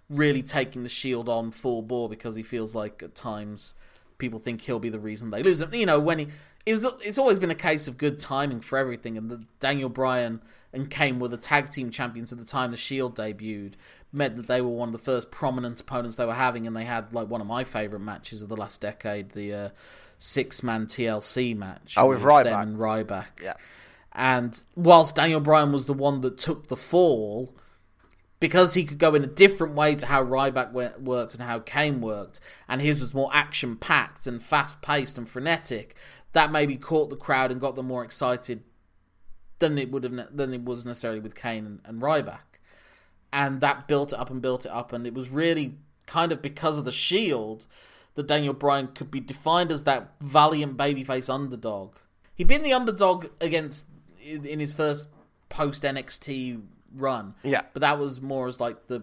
really 0.08 0.42
taking 0.42 0.84
the 0.84 0.88
shield 0.88 1.28
on 1.28 1.50
full 1.50 1.82
bore 1.82 2.08
because 2.08 2.36
he 2.36 2.42
feels 2.42 2.76
like 2.76 3.02
at 3.02 3.14
times 3.16 3.74
people 4.18 4.38
think 4.38 4.60
he'll 4.62 4.78
be 4.78 4.88
the 4.88 5.00
reason 5.00 5.30
they 5.30 5.42
lose. 5.42 5.60
And, 5.60 5.74
you 5.74 5.86
know, 5.86 6.00
when 6.00 6.18
he 6.18 6.28
it 6.66 6.72
was 6.72 6.86
it's 7.04 7.18
always 7.18 7.38
been 7.38 7.50
a 7.50 7.54
case 7.54 7.86
of 7.88 7.96
good 7.96 8.18
timing 8.18 8.60
for 8.60 8.76
everything 8.76 9.16
and 9.16 9.30
the 9.30 9.44
Daniel 9.60 9.88
Bryan 9.88 10.42
and 10.72 10.90
Kane 10.90 11.18
were 11.20 11.28
the 11.28 11.36
tag 11.38 11.70
team 11.70 11.90
champions 11.90 12.32
at 12.32 12.38
the 12.38 12.44
time 12.44 12.70
the 12.72 12.76
Shield 12.76 13.16
debuted 13.16 13.74
meant 14.12 14.36
that 14.36 14.46
they 14.48 14.60
were 14.60 14.68
one 14.70 14.88
of 14.88 14.92
the 14.92 14.98
first 14.98 15.30
prominent 15.30 15.80
opponents 15.80 16.16
they 16.16 16.26
were 16.26 16.34
having 16.34 16.66
and 16.66 16.76
they 16.76 16.84
had 16.84 17.12
like 17.12 17.28
one 17.28 17.40
of 17.40 17.46
my 17.46 17.64
favorite 17.64 18.00
matches 18.00 18.42
of 18.42 18.48
the 18.48 18.56
last 18.56 18.80
decade 18.80 19.30
the 19.30 19.52
uh, 19.54 19.68
six 20.18 20.62
man 20.62 20.86
TLC 20.86 21.56
match 21.56 21.94
Oh, 21.96 22.08
with 22.08 22.20
them 22.20 22.28
Ryback. 22.76 22.76
Ryback 22.76 23.26
Yeah. 23.42 23.54
and 24.12 24.62
whilst 24.74 25.16
Daniel 25.16 25.40
Bryan 25.40 25.72
was 25.72 25.86
the 25.86 25.92
one 25.94 26.20
that 26.22 26.36
took 26.38 26.66
the 26.68 26.76
fall, 26.76 27.54
because 28.38 28.74
he 28.74 28.84
could 28.84 28.98
go 28.98 29.14
in 29.14 29.24
a 29.24 29.28
different 29.28 29.74
way 29.74 29.94
to 29.94 30.06
how 30.06 30.22
Ryback 30.22 30.72
worked 30.72 31.34
and 31.34 31.42
how 31.42 31.60
Kane 31.60 32.00
worked, 32.00 32.40
and 32.68 32.80
his 32.82 33.00
was 33.00 33.14
more 33.14 33.30
action 33.32 33.76
packed 33.76 34.26
and 34.26 34.42
fast 34.42 34.82
paced 34.82 35.16
and 35.16 35.28
frenetic, 35.28 35.94
that 36.32 36.52
maybe 36.52 36.76
caught 36.76 37.10
the 37.10 37.16
crowd 37.16 37.50
and 37.50 37.60
got 37.60 37.76
them 37.76 37.86
more 37.86 38.04
excited 38.04 38.62
than 39.58 39.78
it 39.78 39.90
would 39.90 40.04
have 40.04 40.36
than 40.36 40.52
it 40.52 40.64
was 40.64 40.84
necessarily 40.84 41.20
with 41.20 41.34
Kane 41.34 41.64
and, 41.66 41.80
and 41.84 42.02
Ryback, 42.02 42.60
and 43.32 43.60
that 43.60 43.88
built 43.88 44.12
it 44.12 44.18
up 44.18 44.30
and 44.30 44.42
built 44.42 44.66
it 44.66 44.72
up, 44.72 44.92
and 44.92 45.06
it 45.06 45.14
was 45.14 45.30
really 45.30 45.76
kind 46.06 46.30
of 46.30 46.42
because 46.42 46.78
of 46.78 46.84
the 46.84 46.92
Shield 46.92 47.66
that 48.14 48.26
Daniel 48.26 48.54
Bryan 48.54 48.88
could 48.88 49.10
be 49.10 49.20
defined 49.20 49.72
as 49.72 49.84
that 49.84 50.12
valiant 50.20 50.76
babyface 50.76 51.32
underdog. 51.32 51.96
He'd 52.34 52.48
been 52.48 52.62
the 52.62 52.72
underdog 52.72 53.26
against 53.40 53.86
in 54.22 54.44
in 54.44 54.60
his 54.60 54.72
first 54.74 55.08
post 55.48 55.82
NXT 55.84 56.62
run, 56.96 57.34
Yeah. 57.42 57.62
but 57.72 57.80
that 57.80 57.98
was 57.98 58.20
more 58.20 58.48
as 58.48 58.60
like 58.60 58.88
the 58.88 59.02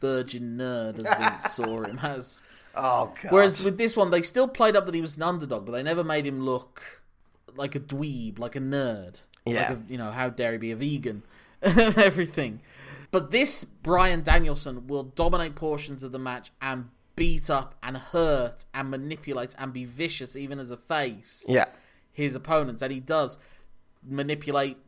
virgin 0.00 0.58
nerd 0.58 0.98
as 0.98 1.18
Vince 1.18 1.52
saw 1.52 1.82
him 1.82 1.98
as. 2.02 2.42
Oh 2.74 3.14
god. 3.22 3.32
Whereas 3.32 3.62
with 3.62 3.78
this 3.78 3.96
one, 3.96 4.10
they 4.10 4.22
still 4.22 4.48
played 4.48 4.76
up 4.76 4.86
that 4.86 4.94
he 4.94 5.00
was 5.00 5.16
an 5.16 5.22
underdog, 5.22 5.64
but 5.66 5.72
they 5.72 5.82
never 5.82 6.02
made 6.02 6.26
him 6.26 6.40
look 6.40 7.02
like 7.54 7.74
a 7.74 7.80
dweeb, 7.80 8.38
like 8.38 8.56
a 8.56 8.60
nerd. 8.60 9.20
Yeah. 9.46 9.60
Like 9.60 9.70
a, 9.70 9.82
you 9.88 9.98
know, 9.98 10.10
how 10.10 10.28
dare 10.30 10.52
he 10.52 10.58
be 10.58 10.70
a 10.72 10.76
vegan 10.76 11.22
and 11.62 11.96
everything. 11.98 12.60
But 13.10 13.30
this 13.30 13.62
Brian 13.64 14.22
Danielson 14.22 14.88
will 14.88 15.04
dominate 15.04 15.54
portions 15.54 16.02
of 16.02 16.10
the 16.12 16.18
match 16.18 16.50
and 16.60 16.88
beat 17.16 17.48
up 17.48 17.76
and 17.82 17.96
hurt 17.96 18.64
and 18.74 18.90
manipulate 18.90 19.54
and 19.56 19.72
be 19.72 19.84
vicious 19.84 20.34
even 20.34 20.58
as 20.58 20.72
a 20.72 20.76
face 20.76 21.46
yeah. 21.48 21.66
his 22.12 22.34
opponents, 22.34 22.82
and 22.82 22.92
he 22.92 22.98
does 22.98 23.38
manipulate 24.02 24.78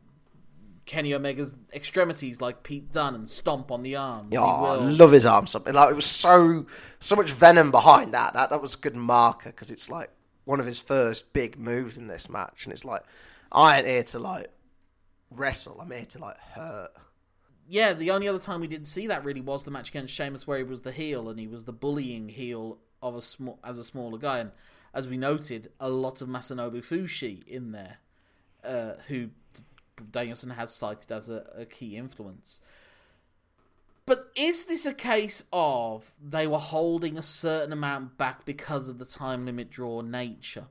Kenny 0.87 1.13
Omega's 1.13 1.57
extremities 1.73 2.41
like 2.41 2.63
Pete 2.63 2.91
Dunne 2.91 3.13
and 3.13 3.29
stomp 3.29 3.71
on 3.71 3.83
the 3.83 3.95
arms. 3.95 4.29
He 4.31 4.37
Oh, 4.37 4.43
I 4.43 4.75
love 4.77 5.11
his 5.11 5.25
arm 5.25 5.45
something. 5.45 5.73
Like 5.73 5.91
it 5.91 5.95
was 5.95 6.05
so 6.05 6.65
so 6.99 7.15
much 7.15 7.31
venom 7.31 7.69
behind 7.69 8.13
that. 8.13 8.33
That 8.33 8.49
that 8.49 8.61
was 8.61 8.73
a 8.73 8.77
good 8.77 8.95
marker 8.95 9.49
because 9.49 9.69
it's 9.69 9.89
like 9.89 10.09
one 10.45 10.59
of 10.59 10.65
his 10.65 10.79
first 10.79 11.33
big 11.33 11.59
moves 11.59 11.97
in 11.97 12.07
this 12.07 12.29
match, 12.29 12.63
and 12.63 12.73
it's 12.73 12.85
like 12.85 13.03
I 13.51 13.77
ain't 13.77 13.87
here 13.87 14.03
to 14.03 14.19
like 14.19 14.47
wrestle. 15.29 15.79
I'm 15.79 15.91
here 15.91 16.05
to 16.05 16.19
like 16.19 16.37
hurt. 16.37 16.91
yeah, 17.67 17.93
the 17.93 18.11
only 18.11 18.27
other 18.27 18.39
time 18.39 18.61
we 18.61 18.67
didn't 18.67 18.87
see 18.87 19.07
that 19.07 19.25
really 19.25 19.41
was 19.41 19.65
the 19.65 19.71
match 19.71 19.89
against 19.89 20.13
Sheamus, 20.13 20.47
where 20.47 20.57
he 20.57 20.63
was 20.63 20.81
the 20.81 20.91
heel 20.91 21.29
and 21.29 21.39
he 21.39 21.47
was 21.47 21.65
the 21.65 21.73
bullying 21.73 22.29
heel 22.29 22.79
of 23.01 23.13
a 23.13 23.21
small 23.21 23.59
as 23.63 23.77
a 23.77 23.83
smaller 23.83 24.17
guy. 24.17 24.39
And 24.39 24.51
as 24.93 25.07
we 25.07 25.17
noted, 25.17 25.71
a 25.79 25.89
lot 25.89 26.21
of 26.21 26.29
Masanobu 26.29 26.77
Fuchi 26.77 27.45
in 27.45 27.73
there, 27.73 27.97
uh, 28.63 28.93
who 29.09 29.29
Danielson 30.11 30.51
has 30.51 30.73
cited 30.73 31.11
as 31.11 31.29
a, 31.29 31.45
a 31.55 31.65
key 31.65 31.95
influence. 31.97 32.61
But 34.07 34.31
is 34.37 34.65
this 34.65 34.85
a 34.85 34.93
case 34.93 35.43
of 35.51 36.13
they 36.23 36.47
were 36.47 36.59
holding 36.59 37.17
a 37.17 37.21
certain 37.21 37.73
amount 37.73 38.17
back 38.17 38.45
because 38.45 38.87
of 38.87 38.99
the 38.99 39.05
time 39.05 39.45
limit 39.45 39.69
draw 39.69 40.01
nature? 40.01 40.67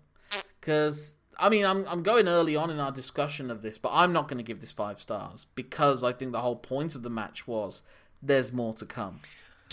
Because 0.58 1.16
I 1.38 1.50
mean, 1.50 1.66
I'm 1.66 1.86
I'm 1.86 2.02
going 2.02 2.28
early 2.28 2.56
on 2.56 2.70
in 2.70 2.80
our 2.80 2.90
discussion 2.90 3.50
of 3.50 3.60
this, 3.60 3.76
but 3.76 3.90
I'm 3.92 4.12
not 4.12 4.26
going 4.26 4.38
to 4.38 4.42
give 4.42 4.62
this 4.62 4.72
five 4.72 4.98
stars 5.00 5.46
because 5.54 6.02
I 6.02 6.12
think 6.12 6.32
the 6.32 6.40
whole 6.40 6.56
point 6.56 6.94
of 6.94 7.02
the 7.02 7.10
match 7.10 7.46
was 7.46 7.82
there's 8.22 8.54
more 8.54 8.72
to 8.72 8.86
come. 8.86 9.20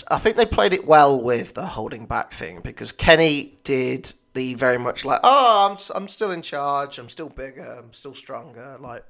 I 0.10 0.18
think 0.18 0.36
they 0.36 0.46
played 0.46 0.74
it 0.74 0.86
well 0.86 1.22
with 1.22 1.54
the 1.54 1.68
holding 1.68 2.06
back 2.06 2.34
thing 2.34 2.60
because 2.64 2.92
Kenny 2.92 3.60
did 3.64 4.12
the 4.34 4.56
very 4.56 4.78
much 4.78 5.06
like, 5.06 5.22
oh, 5.24 5.70
I'm 5.72 5.78
I'm 5.96 6.10
still 6.10 6.32
in 6.32 6.42
charge, 6.42 7.00
I'm 7.00 7.08
still 7.08 7.30
bigger, 7.30 7.80
I'm 7.80 7.94
still 7.94 8.14
stronger, 8.14 8.78
like. 8.82 9.06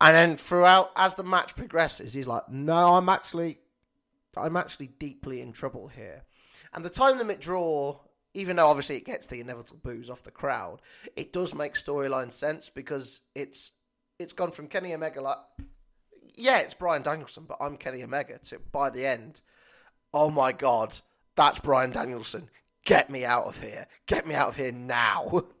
And 0.00 0.16
then 0.16 0.36
throughout, 0.36 0.92
as 0.96 1.14
the 1.14 1.22
match 1.22 1.56
progresses, 1.56 2.12
he's 2.12 2.26
like, 2.26 2.48
no, 2.50 2.96
I'm 2.96 3.08
actually, 3.08 3.58
I'm 4.36 4.56
actually 4.56 4.88
deeply 4.98 5.40
in 5.40 5.52
trouble 5.52 5.88
here. 5.88 6.24
And 6.74 6.84
the 6.84 6.90
time 6.90 7.16
limit 7.16 7.40
draw, 7.40 8.00
even 8.34 8.56
though 8.56 8.66
obviously 8.66 8.96
it 8.96 9.06
gets 9.06 9.26
the 9.26 9.40
inevitable 9.40 9.80
boos 9.82 10.10
off 10.10 10.22
the 10.22 10.30
crowd, 10.30 10.82
it 11.16 11.32
does 11.32 11.54
make 11.54 11.74
storyline 11.74 12.32
sense 12.32 12.68
because 12.68 13.22
it's 13.34 13.72
it's 14.18 14.32
gone 14.32 14.50
from 14.50 14.66
Kenny 14.66 14.94
Omega 14.94 15.20
like, 15.20 15.38
yeah, 16.34 16.58
it's 16.58 16.74
Brian 16.74 17.02
Danielson, 17.02 17.44
but 17.46 17.58
I'm 17.60 17.76
Kenny 17.76 18.02
Omega. 18.02 18.38
To 18.38 18.58
by 18.72 18.90
the 18.90 19.06
end, 19.06 19.40
oh 20.12 20.28
my 20.28 20.52
god, 20.52 20.98
that's 21.34 21.58
Brian 21.60 21.92
Danielson. 21.92 22.50
Get 22.84 23.10
me 23.10 23.24
out 23.24 23.44
of 23.44 23.58
here. 23.58 23.86
Get 24.06 24.26
me 24.26 24.34
out 24.34 24.48
of 24.48 24.56
here 24.56 24.72
now. 24.72 25.44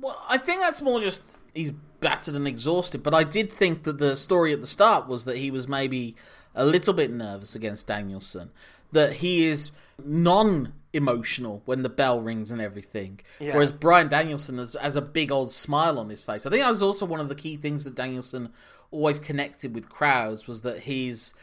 Well, 0.00 0.22
I 0.28 0.38
think 0.38 0.60
that's 0.60 0.80
more 0.80 1.00
just 1.00 1.36
he's 1.58 1.72
battered 1.72 2.36
and 2.36 2.46
exhausted. 2.46 3.02
But 3.02 3.14
I 3.14 3.24
did 3.24 3.52
think 3.52 3.82
that 3.82 3.98
the 3.98 4.16
story 4.16 4.52
at 4.52 4.60
the 4.60 4.66
start 4.66 5.08
was 5.08 5.24
that 5.24 5.38
he 5.38 5.50
was 5.50 5.68
maybe 5.68 6.14
a 6.54 6.64
little 6.64 6.94
bit 6.94 7.10
nervous 7.10 7.54
against 7.54 7.88
Danielson. 7.88 8.50
That 8.92 9.14
he 9.14 9.46
is 9.46 9.72
non-emotional 10.02 11.62
when 11.64 11.82
the 11.82 11.88
bell 11.88 12.20
rings 12.20 12.50
and 12.50 12.60
everything, 12.60 13.20
Yeah. 13.40 13.54
whereas 13.54 13.72
Brian 13.72 14.08
Danielson 14.08 14.58
has, 14.58 14.74
has 14.80 14.96
a 14.96 15.02
big 15.02 15.32
old 15.32 15.50
smile 15.50 15.98
on 15.98 16.08
his 16.08 16.24
face. 16.24 16.46
I 16.46 16.50
think 16.50 16.62
that 16.62 16.70
was 16.70 16.82
also 16.82 17.04
one 17.04 17.20
of 17.20 17.28
the 17.28 17.34
key 17.34 17.56
things 17.56 17.84
that 17.84 17.94
Danielson 17.94 18.50
always 18.90 19.18
connected 19.18 19.74
with 19.74 19.88
crowds 19.88 20.46
was 20.46 20.62
that 20.62 20.80
his 20.80 21.34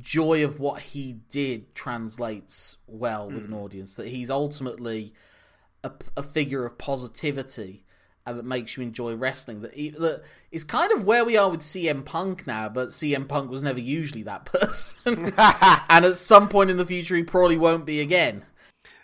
joy 0.00 0.44
of 0.44 0.60
what 0.60 0.80
he 0.80 1.16
did 1.28 1.74
translates 1.74 2.78
well 2.86 3.26
with 3.26 3.44
an 3.44 3.50
mm. 3.50 3.62
audience. 3.62 3.96
That 3.96 4.08
he's 4.08 4.30
ultimately 4.30 5.12
a, 5.82 5.92
a 6.16 6.22
figure 6.22 6.64
of 6.64 6.78
positivity 6.78 7.84
and 8.26 8.38
that 8.38 8.44
makes 8.44 8.76
you 8.76 8.82
enjoy 8.82 9.14
wrestling. 9.14 9.60
That, 9.60 9.74
he, 9.74 9.90
that 9.90 10.22
is 10.50 10.64
kind 10.64 10.92
of 10.92 11.04
where 11.04 11.24
we 11.24 11.36
are 11.36 11.50
with 11.50 11.60
CM 11.60 12.04
Punk 12.04 12.46
now, 12.46 12.68
but 12.68 12.88
CM 12.88 13.28
Punk 13.28 13.50
was 13.50 13.62
never 13.62 13.80
usually 13.80 14.22
that 14.22 14.44
person. 14.46 15.32
and 15.38 16.04
at 16.04 16.16
some 16.16 16.48
point 16.48 16.70
in 16.70 16.76
the 16.76 16.86
future, 16.86 17.14
he 17.16 17.22
probably 17.22 17.58
won't 17.58 17.84
be 17.86 18.00
again. 18.00 18.44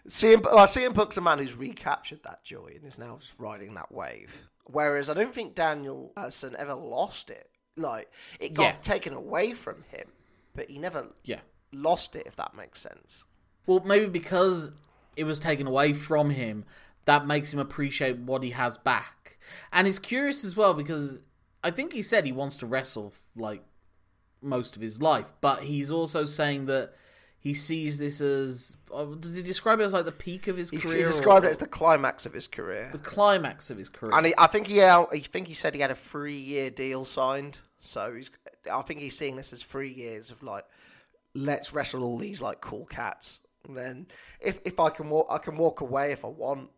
CM, 0.08 0.42
well, 0.42 0.66
CM 0.66 0.94
Punk's 0.94 1.16
a 1.18 1.20
man 1.20 1.38
who's 1.38 1.54
recaptured 1.54 2.22
that 2.24 2.42
joy 2.44 2.72
and 2.74 2.84
is 2.84 2.98
now 2.98 3.18
riding 3.38 3.74
that 3.74 3.92
wave. 3.92 4.48
Whereas 4.64 5.10
I 5.10 5.14
don't 5.14 5.34
think 5.34 5.54
Daniel 5.54 6.12
Hudson 6.16 6.56
ever 6.58 6.74
lost 6.74 7.28
it. 7.30 7.48
Like 7.76 8.10
it 8.40 8.54
got 8.54 8.62
Yeah. 8.74 8.80
taken 8.82 9.12
away 9.14 9.52
from 9.52 9.84
him, 9.90 10.08
but 10.54 10.68
he 10.70 10.78
never 10.78 11.08
Yeah. 11.24 11.40
lost 11.72 12.16
it. 12.16 12.24
If 12.26 12.36
that 12.36 12.54
makes 12.54 12.80
sense. 12.80 13.24
Well, 13.66 13.80
maybe 13.84 14.06
because 14.06 14.72
it 15.16 15.24
was 15.24 15.38
taken 15.38 15.66
away 15.66 15.92
from 15.92 16.30
him, 16.30 16.64
that 17.04 17.26
makes 17.26 17.52
him 17.52 17.60
appreciate 17.60 18.18
what 18.18 18.42
he 18.42 18.50
has 18.50 18.78
back. 18.78 19.38
And 19.72 19.88
it's 19.88 19.98
curious 19.98 20.44
as 20.44 20.56
well 20.56 20.74
because 20.74 21.22
I 21.64 21.70
think 21.70 21.92
he 21.92 22.02
said 22.02 22.24
he 22.26 22.32
wants 22.32 22.56
to 22.58 22.66
wrestle 22.66 23.12
like 23.36 23.62
most 24.42 24.76
of 24.76 24.82
his 24.82 25.02
life, 25.02 25.32
but 25.40 25.64
he's 25.64 25.90
also 25.90 26.24
saying 26.24 26.66
that 26.66 26.92
he 27.38 27.54
sees 27.54 27.98
this 27.98 28.20
as 28.20 28.76
uh, 28.92 29.06
does 29.18 29.34
he 29.34 29.42
describe 29.42 29.80
it 29.80 29.84
as 29.84 29.92
like 29.94 30.04
the 30.04 30.12
peak 30.12 30.46
of 30.46 30.56
his 30.58 30.70
He, 30.70 30.78
career? 30.78 30.96
he 30.98 31.02
or 31.04 31.06
described 31.06 31.46
it 31.46 31.50
as 31.50 31.58
the 31.58 31.66
climax 31.66 32.26
of 32.26 32.34
his 32.34 32.46
career. 32.46 32.90
the 32.92 32.98
climax 32.98 33.70
of 33.70 33.78
his 33.78 33.88
career. 33.88 34.14
And 34.14 34.26
he, 34.26 34.34
I 34.36 34.46
think 34.46 34.66
he, 34.66 34.82
I 34.82 35.04
think 35.20 35.48
he 35.48 35.54
said 35.54 35.74
he 35.74 35.80
had 35.80 35.90
a 35.90 35.94
three-year 35.94 36.70
deal 36.70 37.04
signed. 37.06 37.60
So 37.78 38.14
he's, 38.14 38.30
I 38.70 38.82
think 38.82 39.00
he's 39.00 39.16
seeing 39.16 39.36
this 39.36 39.54
as 39.54 39.62
three 39.62 39.90
years 39.90 40.30
of 40.30 40.42
like, 40.42 40.64
let's 41.34 41.72
wrestle 41.72 42.02
all 42.04 42.18
these 42.18 42.42
like 42.42 42.60
cool 42.60 42.84
cats. 42.84 43.40
And 43.66 43.76
then 43.76 44.06
if 44.40 44.58
if 44.64 44.78
I 44.80 44.90
can 44.90 45.08
walk, 45.10 45.26
I 45.30 45.38
can 45.38 45.56
walk 45.56 45.80
away 45.80 46.12
if 46.12 46.24
I 46.24 46.28
want. 46.28 46.70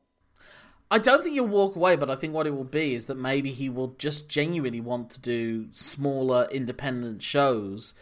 I 0.93 0.99
don't 0.99 1.23
think 1.23 1.35
he'll 1.35 1.47
walk 1.47 1.75
away, 1.75 1.97
but 1.97 2.11
I 2.11 2.17
think 2.17 2.35
what 2.35 2.47
it 2.47 2.55
will 2.55 2.65
be 2.65 2.95
is 2.95 3.07
that 3.07 3.17
maybe 3.17 3.51
he 3.51 3.71
will 3.71 3.95
just 3.99 4.29
genuinely 4.29 4.81
want 4.81 5.09
to 5.13 5.21
do 5.21 5.69
smaller 5.71 6.47
independent 6.53 7.23
shows 7.23 7.95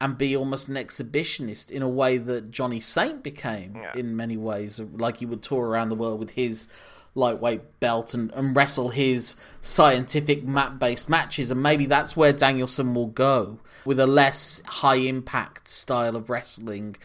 and 0.00 0.18
be 0.18 0.36
almost 0.36 0.66
an 0.66 0.74
exhibitionist 0.74 1.70
in 1.70 1.82
a 1.82 1.88
way 1.88 2.18
that 2.18 2.50
Johnny 2.50 2.80
Saint 2.80 3.22
became 3.22 3.76
Yeah. 3.76 3.92
in 3.94 4.16
many 4.16 4.36
ways. 4.36 4.80
Like 4.80 5.18
he 5.18 5.26
would 5.26 5.42
tour 5.42 5.68
around 5.68 5.90
the 5.90 5.94
world 5.94 6.18
with 6.18 6.32
his 6.32 6.66
lightweight 7.14 7.78
belt 7.78 8.12
and, 8.12 8.32
and 8.32 8.56
wrestle 8.56 8.88
his 8.88 9.36
scientific 9.60 10.42
map 10.42 10.80
based 10.80 11.08
matches, 11.08 11.52
and 11.52 11.62
maybe 11.62 11.86
that's 11.86 12.16
where 12.16 12.32
Danielson 12.32 12.92
will 12.94 13.06
go 13.06 13.60
with 13.84 14.00
a 14.00 14.06
less 14.06 14.60
high 14.66 14.96
impact 14.96 15.68
style 15.68 16.16
of 16.16 16.28
wrestling 16.28 16.96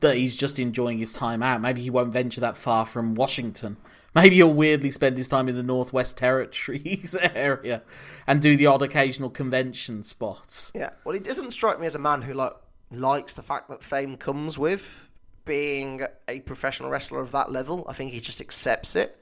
that 0.00 0.16
he's 0.16 0.36
just 0.36 0.58
enjoying 0.60 0.98
his 0.98 1.12
time 1.12 1.42
out. 1.42 1.60
Maybe 1.60 1.80
he 1.80 1.90
won't 1.90 2.12
venture 2.12 2.40
that 2.42 2.56
far 2.56 2.84
from 2.86 3.14
Washington. 3.16 3.76
Maybe 4.16 4.36
he'll 4.36 4.54
weirdly 4.54 4.90
spend 4.90 5.18
his 5.18 5.28
time 5.28 5.46
in 5.46 5.56
the 5.56 5.62
Northwest 5.62 6.16
Territories 6.16 7.14
area 7.34 7.82
and 8.26 8.40
do 8.40 8.56
the 8.56 8.64
odd 8.64 8.80
occasional 8.80 9.28
convention 9.28 10.02
spots. 10.02 10.72
Yeah. 10.74 10.90
Well, 11.04 11.12
he 11.12 11.20
doesn't 11.20 11.50
strike 11.50 11.78
me 11.78 11.86
as 11.86 11.94
a 11.94 11.98
man 11.98 12.22
who 12.22 12.32
like 12.32 12.54
likes 12.90 13.34
the 13.34 13.42
fact 13.42 13.68
that 13.68 13.82
fame 13.82 14.16
comes 14.16 14.58
with 14.58 15.06
being 15.44 16.06
a 16.26 16.40
professional 16.40 16.88
wrestler 16.88 17.20
of 17.20 17.30
that 17.32 17.52
level. 17.52 17.84
I 17.90 17.92
think 17.92 18.12
he 18.12 18.20
just 18.20 18.40
accepts 18.40 18.96
it. 18.96 19.20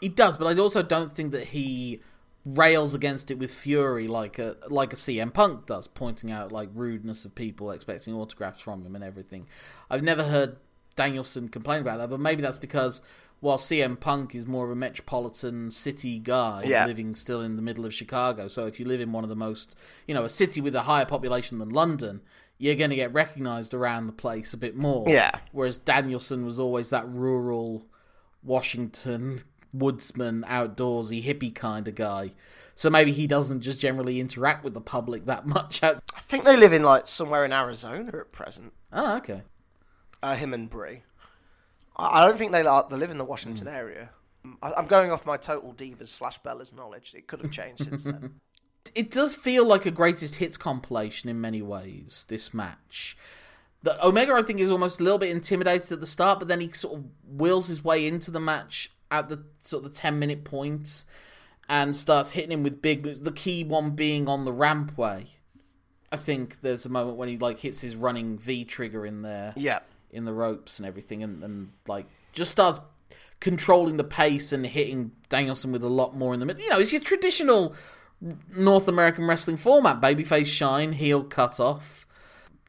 He 0.00 0.08
does, 0.08 0.36
but 0.36 0.46
I 0.46 0.58
also 0.60 0.84
don't 0.84 1.10
think 1.12 1.32
that 1.32 1.48
he 1.48 2.00
rails 2.46 2.94
against 2.94 3.32
it 3.32 3.38
with 3.38 3.52
fury 3.52 4.06
like 4.06 4.38
a 4.38 4.56
like 4.68 4.92
a 4.92 4.96
CM 4.96 5.34
Punk 5.34 5.66
does, 5.66 5.88
pointing 5.88 6.30
out 6.30 6.52
like 6.52 6.68
rudeness 6.72 7.24
of 7.24 7.34
people 7.34 7.72
expecting 7.72 8.14
autographs 8.14 8.60
from 8.60 8.84
him 8.84 8.94
and 8.94 9.02
everything. 9.02 9.48
I've 9.90 10.04
never 10.04 10.22
heard 10.22 10.56
Danielson 10.94 11.48
complain 11.48 11.80
about 11.80 11.98
that, 11.98 12.10
but 12.10 12.20
maybe 12.20 12.42
that's 12.42 12.58
because 12.58 13.02
while 13.40 13.56
CM 13.56 13.98
Punk 13.98 14.34
is 14.34 14.46
more 14.46 14.66
of 14.66 14.70
a 14.70 14.76
metropolitan 14.76 15.70
city 15.70 16.18
guy 16.18 16.62
Yeah. 16.66 16.86
living 16.86 17.14
still 17.14 17.40
in 17.40 17.56
the 17.56 17.62
middle 17.62 17.84
of 17.86 17.92
Chicago, 17.94 18.48
so 18.48 18.66
if 18.66 18.78
you 18.78 18.86
live 18.86 19.00
in 19.00 19.12
one 19.12 19.24
of 19.24 19.30
the 19.30 19.36
most, 19.36 19.74
you 20.06 20.14
know, 20.14 20.24
a 20.24 20.28
city 20.28 20.60
with 20.60 20.74
a 20.76 20.82
higher 20.82 21.06
population 21.06 21.58
than 21.58 21.70
London, 21.70 22.20
you're 22.58 22.74
going 22.76 22.90
to 22.90 22.96
get 22.96 23.12
recognized 23.14 23.72
around 23.72 24.06
the 24.06 24.12
place 24.12 24.52
a 24.52 24.58
bit 24.58 24.76
more. 24.76 25.08
Yeah. 25.08 25.30
Whereas 25.52 25.78
Danielson 25.78 26.44
was 26.44 26.58
always 26.58 26.90
that 26.90 27.08
rural 27.08 27.86
Washington 28.42 29.42
woodsman, 29.72 30.42
outdoorsy, 30.48 31.24
hippie 31.24 31.54
kind 31.54 31.86
of 31.86 31.94
guy. 31.94 32.32
So 32.74 32.90
maybe 32.90 33.12
he 33.12 33.26
doesn't 33.26 33.60
just 33.60 33.78
generally 33.80 34.18
interact 34.20 34.64
with 34.64 34.74
the 34.74 34.80
public 34.80 35.26
that 35.26 35.46
much. 35.46 35.82
I 35.82 35.94
think 36.20 36.44
they 36.44 36.56
live 36.56 36.72
in 36.72 36.82
like 36.82 37.06
somewhere 37.06 37.44
in 37.44 37.52
Arizona 37.52 38.08
at 38.18 38.32
present. 38.32 38.72
oh, 38.92 39.16
okay. 39.18 39.42
Uh, 40.22 40.34
him 40.34 40.52
and 40.52 40.68
Brie. 40.68 41.02
I 42.00 42.26
don't 42.26 42.38
think 42.38 42.52
they 42.52 42.62
like 42.62 42.88
they 42.88 42.96
live 42.96 43.10
in 43.10 43.18
the 43.18 43.24
Washington 43.24 43.66
hmm. 43.66 43.74
area. 43.74 44.10
I- 44.62 44.74
I'm 44.76 44.86
going 44.86 45.10
off 45.10 45.26
my 45.26 45.36
total 45.36 45.74
divas 45.74 46.08
slash 46.08 46.40
Bellas 46.42 46.74
knowledge. 46.74 47.14
It 47.14 47.26
could 47.26 47.40
have 47.42 47.52
changed 47.52 47.84
since 47.84 48.04
then. 48.04 48.40
It 48.92 49.12
does 49.12 49.36
feel 49.36 49.64
like 49.64 49.86
a 49.86 49.92
greatest 49.92 50.36
hits 50.36 50.56
compilation 50.56 51.30
in 51.30 51.40
many 51.40 51.62
ways. 51.62 52.26
This 52.28 52.52
match. 52.52 53.16
The 53.82 54.04
Omega, 54.04 54.32
I 54.32 54.42
think, 54.42 54.58
is 54.58 54.72
almost 54.72 54.98
a 54.98 55.04
little 55.04 55.18
bit 55.18 55.30
intimidated 55.30 55.92
at 55.92 56.00
the 56.00 56.06
start, 56.06 56.40
but 56.40 56.48
then 56.48 56.60
he 56.60 56.72
sort 56.72 56.98
of 56.98 57.04
wills 57.24 57.68
his 57.68 57.84
way 57.84 58.04
into 58.06 58.32
the 58.32 58.40
match 58.40 58.90
at 59.10 59.28
the 59.28 59.44
sort 59.60 59.84
of 59.84 59.92
the 59.92 59.96
ten 59.96 60.18
minute 60.18 60.42
point 60.44 61.04
and 61.68 61.94
starts 61.94 62.32
hitting 62.32 62.50
him 62.50 62.62
with 62.64 62.82
big 62.82 63.04
moves. 63.04 63.20
The 63.20 63.30
key 63.32 63.62
one 63.62 63.90
being 63.90 64.26
on 64.28 64.44
the 64.44 64.52
rampway. 64.52 65.28
I 66.10 66.16
think 66.16 66.60
there's 66.62 66.84
a 66.84 66.88
moment 66.88 67.16
when 67.16 67.28
he 67.28 67.36
like 67.36 67.60
hits 67.60 67.80
his 67.80 67.94
running 67.94 68.38
V 68.38 68.64
trigger 68.64 69.06
in 69.06 69.22
there. 69.22 69.52
Yeah. 69.56 69.78
In 70.12 70.24
the 70.24 70.32
ropes 70.32 70.78
and 70.78 70.86
everything, 70.86 71.22
and, 71.22 71.42
and 71.42 71.72
like 71.86 72.06
just 72.32 72.50
starts 72.50 72.80
controlling 73.40 73.96
the 73.96 74.04
pace 74.04 74.52
and 74.52 74.66
hitting 74.66 75.12
Danielson 75.28 75.72
with 75.72 75.82
a 75.82 75.88
lot 75.88 76.16
more 76.16 76.34
in 76.34 76.40
the 76.40 76.46
middle. 76.46 76.62
You 76.62 76.70
know, 76.70 76.78
it's 76.78 76.92
your 76.92 77.00
traditional 77.00 77.74
North 78.54 78.86
American 78.86 79.26
wrestling 79.26 79.56
format. 79.56 80.00
Babyface 80.00 80.46
shine, 80.46 80.92
heel 80.92 81.24
cut 81.24 81.58
off, 81.58 82.06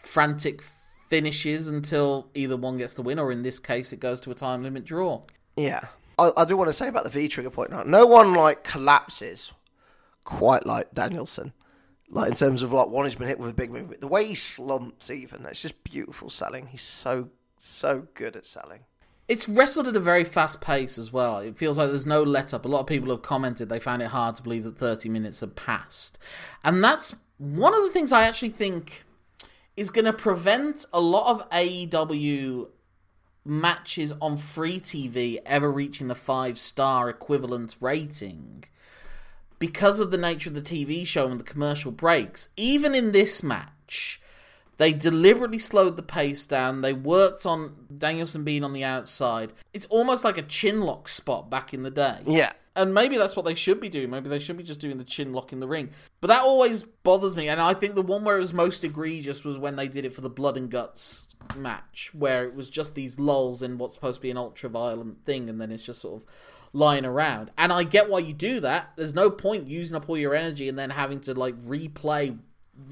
frantic 0.01 0.61
finishes 0.61 1.67
until 1.67 2.29
either 2.33 2.55
one 2.55 2.77
gets 2.77 2.93
the 2.93 3.01
win, 3.01 3.19
or 3.19 3.31
in 3.31 3.43
this 3.43 3.59
case, 3.59 3.91
it 3.91 3.99
goes 3.99 4.21
to 4.21 4.31
a 4.31 4.35
time 4.35 4.63
limit 4.63 4.85
draw. 4.85 5.21
Yeah. 5.57 5.87
I, 6.17 6.31
I 6.37 6.45
do 6.45 6.55
want 6.55 6.69
to 6.69 6.73
say 6.73 6.87
about 6.87 7.03
the 7.03 7.09
V 7.09 7.27
trigger 7.27 7.49
point 7.49 7.71
now. 7.71 7.83
No 7.83 8.05
one 8.05 8.33
like 8.33 8.63
collapses 8.63 9.51
quite 10.23 10.65
like 10.65 10.93
Danielson. 10.93 11.51
Like 12.13 12.29
in 12.29 12.35
terms 12.35 12.61
of 12.61 12.73
like 12.73 12.89
one 12.89 13.05
who's 13.05 13.15
been 13.15 13.29
hit 13.29 13.39
with 13.39 13.51
a 13.51 13.53
big 13.53 13.71
move. 13.71 13.93
The 13.99 14.07
way 14.07 14.25
he 14.25 14.35
slumps 14.35 15.09
even, 15.09 15.45
it's 15.45 15.61
just 15.61 15.83
beautiful 15.83 16.29
selling. 16.29 16.67
He's 16.67 16.81
so 16.81 17.29
so 17.57 18.07
good 18.13 18.35
at 18.35 18.45
selling. 18.45 18.81
It's 19.27 19.47
wrestled 19.47 19.87
at 19.87 19.95
a 19.95 20.01
very 20.01 20.25
fast 20.25 20.59
pace 20.59 20.97
as 20.97 21.13
well. 21.13 21.37
It 21.37 21.57
feels 21.57 21.77
like 21.77 21.89
there's 21.89 22.05
no 22.05 22.21
let 22.21 22.53
up. 22.53 22.65
A 22.65 22.67
lot 22.67 22.81
of 22.81 22.87
people 22.87 23.11
have 23.11 23.21
commented 23.21 23.69
they 23.69 23.79
found 23.79 24.01
it 24.01 24.09
hard 24.09 24.35
to 24.35 24.43
believe 24.43 24.65
that 24.65 24.77
30 24.77 25.07
minutes 25.07 25.39
had 25.39 25.55
passed. 25.55 26.19
And 26.65 26.83
that's 26.83 27.15
one 27.37 27.73
of 27.73 27.83
the 27.83 27.89
things 27.89 28.11
I 28.11 28.27
actually 28.27 28.49
think 28.49 29.05
is 29.77 29.89
going 29.89 30.05
to 30.05 30.13
prevent 30.13 30.85
a 30.91 30.99
lot 30.99 31.31
of 31.31 31.49
AEW 31.49 32.67
matches 33.45 34.13
on 34.21 34.37
free 34.37 34.79
TV 34.79 35.39
ever 35.45 35.71
reaching 35.71 36.07
the 36.07 36.15
five 36.15 36.57
star 36.57 37.09
equivalent 37.09 37.77
rating 37.79 38.65
because 39.61 39.99
of 39.99 40.09
the 40.09 40.17
nature 40.17 40.49
of 40.49 40.55
the 40.55 40.61
TV 40.61 41.05
show 41.05 41.27
and 41.27 41.39
the 41.39 41.45
commercial 41.45 41.91
breaks. 41.91 42.49
Even 42.57 42.95
in 42.95 43.11
this 43.11 43.43
match, 43.43 44.19
they 44.77 44.91
deliberately 44.91 45.59
slowed 45.59 45.97
the 45.97 46.03
pace 46.03 46.47
down. 46.47 46.81
They 46.81 46.93
worked 46.93 47.45
on 47.45 47.85
Danielson 47.95 48.43
being 48.43 48.63
on 48.63 48.73
the 48.73 48.83
outside. 48.83 49.53
It's 49.71 49.85
almost 49.85 50.23
like 50.23 50.39
a 50.39 50.41
chin 50.41 50.81
lock 50.81 51.07
spot 51.07 51.51
back 51.51 51.75
in 51.75 51.83
the 51.83 51.91
day. 51.91 52.21
Yeah. 52.25 52.53
And 52.75 52.93
maybe 52.93 53.17
that's 53.17 53.35
what 53.35 53.45
they 53.45 53.53
should 53.53 53.79
be 53.79 53.89
doing. 53.89 54.09
Maybe 54.09 54.29
they 54.29 54.39
should 54.39 54.57
be 54.57 54.63
just 54.63 54.79
doing 54.79 54.97
the 54.97 55.03
chin 55.03 55.31
lock 55.31 55.53
in 55.53 55.59
the 55.59 55.67
ring. 55.67 55.91
But 56.21 56.29
that 56.29 56.41
always 56.41 56.81
bothers 56.81 57.35
me. 57.35 57.47
And 57.47 57.61
I 57.61 57.75
think 57.75 57.93
the 57.93 58.01
one 58.01 58.23
where 58.23 58.37
it 58.37 58.39
was 58.39 58.55
most 58.55 58.83
egregious 58.83 59.45
was 59.45 59.59
when 59.59 59.75
they 59.75 59.87
did 59.87 60.05
it 60.05 60.15
for 60.15 60.21
the 60.21 60.29
Blood 60.29 60.57
and 60.57 60.71
Guts 60.71 61.35
match, 61.55 62.09
where 62.13 62.45
it 62.45 62.55
was 62.55 62.71
just 62.71 62.95
these 62.95 63.19
lulls 63.19 63.61
in 63.61 63.77
what's 63.77 63.93
supposed 63.93 64.17
to 64.17 64.21
be 64.23 64.31
an 64.31 64.37
ultra 64.37 64.69
violent 64.69 65.23
thing, 65.25 65.49
and 65.49 65.61
then 65.61 65.71
it's 65.71 65.83
just 65.83 66.01
sort 66.01 66.23
of 66.23 66.27
lying 66.73 67.05
around. 67.05 67.51
And 67.57 67.71
I 67.71 67.83
get 67.83 68.09
why 68.09 68.19
you 68.19 68.33
do 68.33 68.59
that. 68.61 68.91
There's 68.95 69.13
no 69.13 69.29
point 69.29 69.67
using 69.67 69.95
up 69.95 70.09
all 70.09 70.17
your 70.17 70.35
energy 70.35 70.69
and 70.69 70.77
then 70.77 70.91
having 70.91 71.19
to 71.21 71.33
like 71.33 71.55
replay 71.63 72.37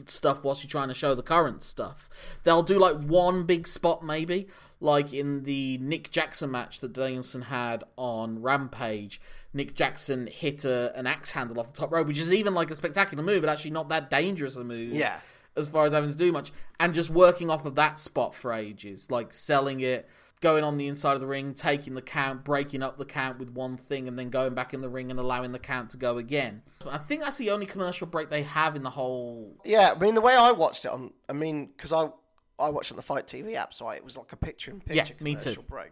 stuff 0.06 0.44
whilst 0.44 0.64
you're 0.64 0.70
trying 0.70 0.90
to 0.90 0.94
show 0.94 1.16
the 1.16 1.24
current 1.24 1.64
stuff. 1.64 2.10
They'll 2.44 2.64
do 2.64 2.78
like 2.78 3.00
one 3.02 3.44
big 3.44 3.68
spot 3.68 4.04
maybe, 4.04 4.48
like 4.80 5.14
in 5.14 5.44
the 5.44 5.78
Nick 5.80 6.12
Jackson 6.12 6.52
match 6.52 6.80
that 6.80 6.94
Danielson 6.94 7.44
had 7.44 7.84
on 7.96 8.42
Rampage. 8.42 9.22
Nick 9.54 9.74
Jackson 9.74 10.28
hit 10.28 10.64
a, 10.64 10.96
an 10.96 11.08
axe 11.08 11.32
handle 11.32 11.60
off 11.60 11.74
the 11.74 11.80
top 11.80 11.92
rope, 11.92 12.08
which 12.08 12.20
is 12.20 12.32
even 12.32 12.54
like 12.54 12.70
a 12.70 12.76
spectacular 12.76 13.24
move, 13.24 13.42
but 13.42 13.50
actually 13.50 13.72
not 13.72 13.90
that 13.90 14.10
dangerous 14.10 14.56
a 14.56 14.64
move. 14.64 14.94
Yeah. 14.94 15.20
As 15.56 15.68
far 15.68 15.86
as 15.86 15.94
having 15.94 16.12
to 16.12 16.16
do 16.16 16.32
much, 16.32 16.52
and 16.80 16.94
just 16.94 17.10
working 17.10 17.50
off 17.50 17.66
of 17.66 17.76
that 17.76 17.98
spot 17.98 18.36
for 18.36 18.54
ages, 18.54 19.10
like 19.10 19.34
selling 19.34 19.82
it, 19.82 20.08
going 20.42 20.64
on 20.64 20.78
the 20.78 20.88
inside 20.88 21.14
of 21.16 21.22
the 21.22 21.28
ring, 21.28 21.54
taking 21.54 21.96
the 21.96 22.02
count, 22.02 22.44
breaking 22.44 22.82
up 22.82 22.98
the 22.98 23.06
count 23.06 23.40
with 23.40 23.50
one 23.52 23.76
thing, 23.78 24.08
and 24.08 24.18
then 24.18 24.30
going 24.30 24.54
back 24.54 24.74
in 24.74 24.82
the 24.82 24.90
ring 24.90 25.12
and 25.12 25.20
allowing 25.20 25.52
the 25.52 25.60
count 25.60 25.90
to 25.92 25.98
go 25.98 26.18
again. 26.18 26.62
I 26.90 26.98
think 26.98 27.22
that's 27.22 27.38
the 27.38 27.50
only 27.52 27.66
commercial 27.66 28.08
break 28.08 28.30
they 28.30 28.44
have 28.44 28.76
in 28.76 28.84
the 28.84 28.90
whole. 28.92 29.58
Yeah, 29.66 29.94
I 29.96 30.00
mean 30.00 30.16
the 30.16 30.22
way 30.22 30.36
I 30.36 30.52
watched 30.52 30.86
it 30.86 30.92
on, 30.92 31.12
I 31.28 31.34
mean 31.34 31.68
because 31.68 31.92
I 31.92 32.10
I 32.58 32.70
watched 32.70 32.92
it 32.92 32.94
on 32.94 32.98
the 32.98 33.04
Fight 33.04 33.28
TV 33.28 33.56
app, 33.56 33.74
so 33.74 33.88
I, 33.88 33.96
it 33.96 34.04
was 34.04 34.18
like 34.18 34.32
a 34.34 34.38
picture 34.38 34.72
in 34.72 34.80
picture 34.80 35.14
Yeah, 35.18 35.24
me 35.24 35.34
too. 35.36 35.42
commercial 35.42 35.64
break. 35.64 35.92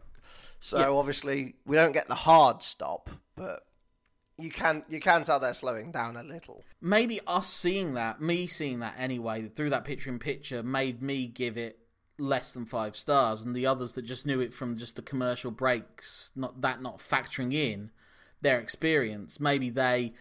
So 0.59 0.79
Yeah. 0.79 0.87
obviously 0.89 1.55
we 1.65 1.75
don't 1.75 1.91
get 1.91 2.07
the 2.07 2.15
hard 2.15 2.63
stop, 2.63 3.09
but 3.35 3.61
you 4.37 4.49
can 4.49 4.83
you 4.87 4.99
can 4.99 5.23
tell 5.23 5.39
they're 5.39 5.53
slowing 5.53 5.91
down 5.91 6.15
a 6.15 6.23
little. 6.23 6.63
Maybe 6.81 7.19
us 7.27 7.47
seeing 7.51 7.95
that, 7.95 8.21
me 8.21 8.47
seeing 8.47 8.79
that 8.79 8.95
anyway, 8.97 9.47
through 9.49 9.71
that 9.71 9.83
picture 9.83 10.09
in 10.09 10.19
picture, 10.19 10.61
made 10.63 11.01
me 11.01 11.27
give 11.27 11.57
it 11.57 11.79
less 12.17 12.51
than 12.51 12.65
five 12.65 12.95
stars, 12.95 13.43
and 13.43 13.55
the 13.55 13.65
others 13.65 13.93
that 13.93 14.03
just 14.03 14.25
knew 14.25 14.39
it 14.39 14.53
from 14.53 14.77
just 14.77 14.95
the 14.95 15.01
commercial 15.01 15.51
breaks, 15.51 16.31
not 16.35 16.61
that 16.61 16.81
not 16.81 16.99
factoring 16.99 17.53
in 17.53 17.91
their 18.41 18.59
experience, 18.59 19.39
maybe 19.39 19.69
they. 19.69 20.13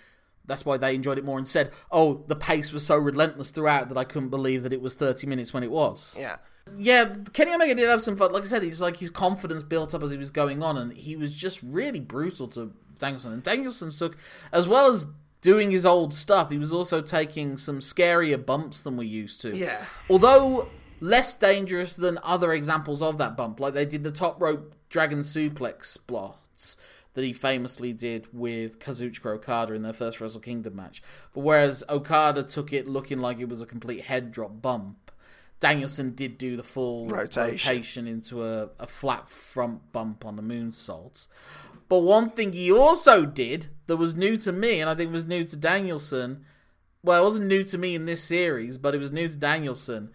That's 0.45 0.65
why 0.65 0.77
they 0.77 0.95
enjoyed 0.95 1.19
it 1.19 1.25
more 1.25 1.39
and 1.39 1.49
said, 1.49 1.73
"Oh, 1.91 2.25
the 2.29 2.37
pace 2.37 2.73
was 2.73 2.87
so 2.87 2.97
relentless 2.97 3.51
throughout 3.51 3.89
that 3.89 3.99
I 3.99 4.05
couldn't 4.05 4.29
believe 4.29 4.63
that 4.63 4.73
it 4.73 4.81
was 4.81 4.95
30 4.95 5.27
minutes 5.27 5.53
when 5.53 5.65
it 5.65 5.71
was." 5.71 6.17
Yeah. 6.19 6.37
Yeah, 6.79 7.15
Kenny 7.33 7.53
Omega 7.53 7.75
did 7.75 7.89
have 7.89 8.03
some 8.03 8.17
fun. 8.17 8.33
Like 8.33 8.43
I 8.43 8.47
said, 8.47 8.63
he's 8.63 8.81
like 8.81 8.97
his 8.97 9.11
confidence 9.11 9.63
built 9.63 9.95
up 9.95 10.03
as 10.03 10.11
he 10.11 10.17
was 10.17 10.31
going 10.31 10.63
on, 10.63 10.77
and 10.77 10.93
he 10.93 11.17
was 11.17 11.33
just 11.33 11.61
really 11.63 12.01
brutal 12.01 12.49
to 12.49 12.73
Danielson. 12.99 13.33
And 13.33 13.43
Danielson 13.43 13.91
took, 13.91 14.17
as 14.53 14.67
well 14.67 14.91
as 14.91 15.07
doing 15.41 15.71
his 15.71 15.87
old 15.87 16.13
stuff, 16.13 16.51
he 16.51 16.59
was 16.59 16.73
also 16.73 17.01
taking 17.01 17.57
some 17.57 17.79
scarier 17.79 18.45
bumps 18.45 18.83
than 18.83 18.97
we 18.97 19.07
used 19.07 19.41
to. 19.43 19.57
Yeah. 19.57 19.85
Although 20.11 20.69
less 21.01 21.35
dangerous 21.35 21.95
than 21.95 22.19
other 22.23 22.53
examples 22.53 23.03
of 23.03 23.19
that 23.19 23.37
bump, 23.37 23.61
like 23.61 23.75
they 23.75 23.85
did 23.85 24.05
the 24.05 24.11
top 24.11 24.41
rope 24.41 24.75
dragon 24.89 25.21
suplex 25.21 25.87
spots 25.87 26.77
that 27.15 27.25
he 27.25 27.33
famously 27.33 27.93
did 27.93 28.29
with 28.33 28.79
Kazuchika 28.79 29.27
Okada 29.37 29.73
in 29.73 29.83
their 29.83 29.95
first 29.95 30.21
Wrestle 30.21 30.41
Kingdom 30.41 30.77
match. 30.77 31.03
But 31.33 31.41
whereas 31.41 31.83
Okada 31.89 32.43
took 32.43 32.73
it 32.73 32.87
looking 32.87 33.21
like 33.21 33.39
it 33.41 33.49
was 33.49 33.63
a 33.63 33.67
complete 33.67 34.03
head 34.03 34.31
drop 34.31 34.61
bump, 34.61 35.11
Danielson 35.59 36.15
did 36.15 36.37
do 36.37 36.57
the 36.57 36.63
full 36.63 37.09
Rotation. 37.09 37.69
rotation 37.71 38.07
into 38.07 38.45
a, 38.45 38.69
a 38.79 38.87
flat 38.87 39.31
front 39.31 39.93
bump 39.93 40.25
on 40.25 40.37
the 40.37 40.43
moonsault. 40.43 41.29
But 41.89 42.01
one 42.01 42.31
thing 42.31 42.53
he 42.53 42.71
also 42.71 43.25
did 43.25 43.69
that 43.87 43.97
was 43.97 44.15
new 44.15 44.37
to 44.39 44.53
me, 44.53 44.81
and 44.81 44.91
I 44.91 44.95
think 44.95 45.13
was 45.13 45.25
new 45.25 45.45
to 45.45 45.57
Danielson. 45.57 46.45
Well, 47.03 47.23
it 47.23 47.25
wasn't 47.25 47.47
new 47.47 47.63
to 47.65 47.79
me 47.79 47.95
in 47.95 48.05
this 48.05 48.23
series, 48.23 48.77
but 48.77 48.95
it 48.95 48.99
was 48.99 49.13
new 49.13 49.29
to 49.29 49.37
Danielson. 49.37 50.11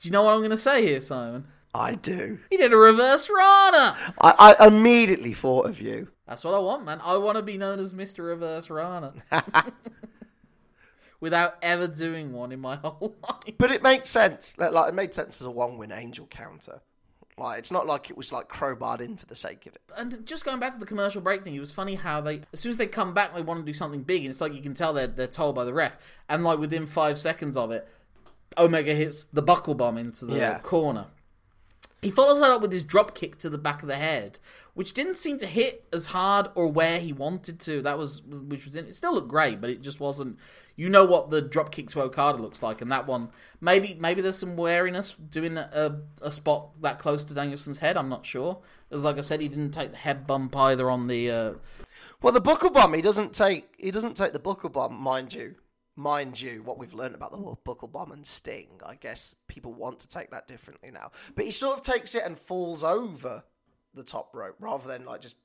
Do 0.00 0.08
you 0.08 0.12
know 0.12 0.22
what 0.22 0.32
I'm 0.32 0.40
going 0.40 0.50
to 0.50 0.56
say 0.56 0.86
here, 0.86 1.00
Simon? 1.00 1.46
I 1.74 1.94
do. 1.94 2.38
He 2.48 2.56
did 2.56 2.72
a 2.72 2.76
reverse 2.76 3.28
Rana. 3.28 4.14
I, 4.18 4.56
I 4.58 4.66
immediately 4.66 5.34
thought 5.34 5.66
of 5.66 5.78
you. 5.80 6.08
That's 6.26 6.42
what 6.42 6.54
I 6.54 6.58
want, 6.58 6.86
man. 6.86 7.00
I 7.04 7.18
want 7.18 7.36
to 7.36 7.42
be 7.42 7.58
known 7.58 7.78
as 7.78 7.92
Mr. 7.92 8.26
Reverse 8.26 8.70
Rana. 8.70 9.12
Without 11.20 11.56
ever 11.60 11.86
doing 11.86 12.32
one 12.32 12.50
in 12.50 12.60
my 12.60 12.76
whole 12.82 13.14
life. 13.22 13.54
But 13.58 13.70
it 13.70 13.82
makes 13.82 14.08
sense. 14.08 14.56
Like 14.56 14.88
it 14.88 14.94
made 14.94 15.12
sense 15.12 15.38
as 15.38 15.46
a 15.46 15.50
one-winged 15.50 15.92
angel 15.92 16.26
counter. 16.26 16.80
Like 17.36 17.58
it's 17.58 17.70
not 17.70 17.86
like 17.86 18.08
it 18.08 18.16
was 18.16 18.32
like 18.32 18.48
crowbarred 18.48 19.00
in 19.00 19.18
for 19.18 19.26
the 19.26 19.34
sake 19.34 19.66
of 19.66 19.74
it. 19.74 19.82
And 19.96 20.24
just 20.24 20.46
going 20.46 20.60
back 20.60 20.72
to 20.72 20.78
the 20.78 20.86
commercial 20.86 21.20
break 21.20 21.44
thing, 21.44 21.54
it 21.54 21.60
was 21.60 21.72
funny 21.72 21.94
how 21.94 22.22
they, 22.22 22.40
as 22.54 22.60
soon 22.60 22.70
as 22.70 22.78
they 22.78 22.86
come 22.86 23.12
back, 23.12 23.34
they 23.34 23.42
want 23.42 23.60
to 23.60 23.66
do 23.66 23.74
something 23.74 24.02
big, 24.02 24.22
and 24.22 24.30
it's 24.30 24.40
like 24.40 24.54
you 24.54 24.62
can 24.62 24.74
tell 24.74 24.92
they're 24.92 25.06
they're 25.06 25.26
told 25.26 25.54
by 25.54 25.64
the 25.64 25.74
ref, 25.74 25.98
and 26.28 26.42
like 26.42 26.58
within 26.58 26.86
five 26.86 27.18
seconds 27.18 27.56
of 27.56 27.70
it, 27.70 27.88
Omega 28.58 28.94
hits 28.94 29.24
the 29.24 29.42
buckle 29.42 29.74
bomb 29.74 29.96
into 29.98 30.24
the 30.26 30.36
Yeah. 30.36 30.58
corner. 30.60 31.06
He 32.02 32.10
follows 32.10 32.40
that 32.40 32.50
up 32.50 32.62
with 32.62 32.72
his 32.72 32.82
drop 32.82 33.14
kick 33.14 33.36
to 33.40 33.50
the 33.50 33.58
back 33.58 33.82
of 33.82 33.88
the 33.88 33.96
head, 33.96 34.38
which 34.72 34.94
didn't 34.94 35.16
seem 35.16 35.36
to 35.36 35.46
hit 35.46 35.86
as 35.92 36.06
hard 36.06 36.48
or 36.54 36.66
where 36.72 36.98
he 36.98 37.12
wanted 37.12 37.60
to. 37.60 37.82
That 37.82 37.98
was 37.98 38.22
which 38.22 38.64
was 38.64 38.74
in, 38.74 38.86
it 38.86 38.96
still 38.96 39.12
looked 39.12 39.28
great, 39.28 39.60
but 39.60 39.68
it 39.68 39.82
just 39.82 40.00
wasn't. 40.00 40.38
You 40.76 40.88
know 40.88 41.04
what 41.04 41.28
the 41.28 41.42
drop 41.42 41.70
kick 41.70 41.90
to 41.90 42.00
Okada 42.00 42.38
looks 42.38 42.62
like, 42.62 42.80
and 42.80 42.90
that 42.90 43.06
one 43.06 43.28
maybe 43.60 43.94
maybe 44.00 44.22
there's 44.22 44.38
some 44.38 44.56
wariness 44.56 45.12
doing 45.12 45.58
a, 45.58 46.00
a 46.22 46.30
spot 46.30 46.70
that 46.80 46.98
close 46.98 47.22
to 47.24 47.34
Danielson's 47.34 47.78
head. 47.80 47.98
I'm 47.98 48.08
not 48.08 48.24
sure. 48.24 48.60
As 48.90 49.04
like 49.04 49.18
I 49.18 49.20
said, 49.20 49.42
he 49.42 49.48
didn't 49.48 49.72
take 49.72 49.90
the 49.90 49.98
head 49.98 50.26
bump 50.26 50.56
either 50.56 50.88
on 50.90 51.06
the. 51.06 51.30
Uh, 51.30 51.52
Well, 52.22 52.32
the 52.32 52.40
buckle 52.40 52.70
bomb, 52.70 52.94
he 52.94 53.02
doesn't 53.02 53.34
take. 53.34 53.74
He 53.76 53.90
doesn't 53.90 54.16
take 54.16 54.32
the 54.32 54.38
buckle 54.38 54.70
bomb, 54.70 54.94
mind 54.94 55.34
you. 55.34 55.56
Mind 56.00 56.40
you, 56.40 56.62
what 56.62 56.78
we've 56.78 56.94
learned 56.94 57.14
about 57.14 57.30
the 57.30 57.36
whole 57.36 57.60
buckle 57.62 57.86
bomb 57.86 58.10
and 58.10 58.26
sting. 58.26 58.80
I 58.86 58.94
guess 58.94 59.34
people 59.48 59.74
want 59.74 59.98
to 59.98 60.08
take 60.08 60.30
that 60.30 60.48
differently 60.48 60.90
now. 60.90 61.10
But 61.34 61.44
he 61.44 61.50
sort 61.50 61.78
of 61.78 61.84
takes 61.84 62.14
it 62.14 62.22
and 62.24 62.38
falls 62.38 62.82
over 62.82 63.44
the 63.92 64.02
top 64.02 64.34
rope 64.34 64.56
rather 64.60 64.88
than 64.88 65.04
like 65.04 65.20
just 65.20 65.36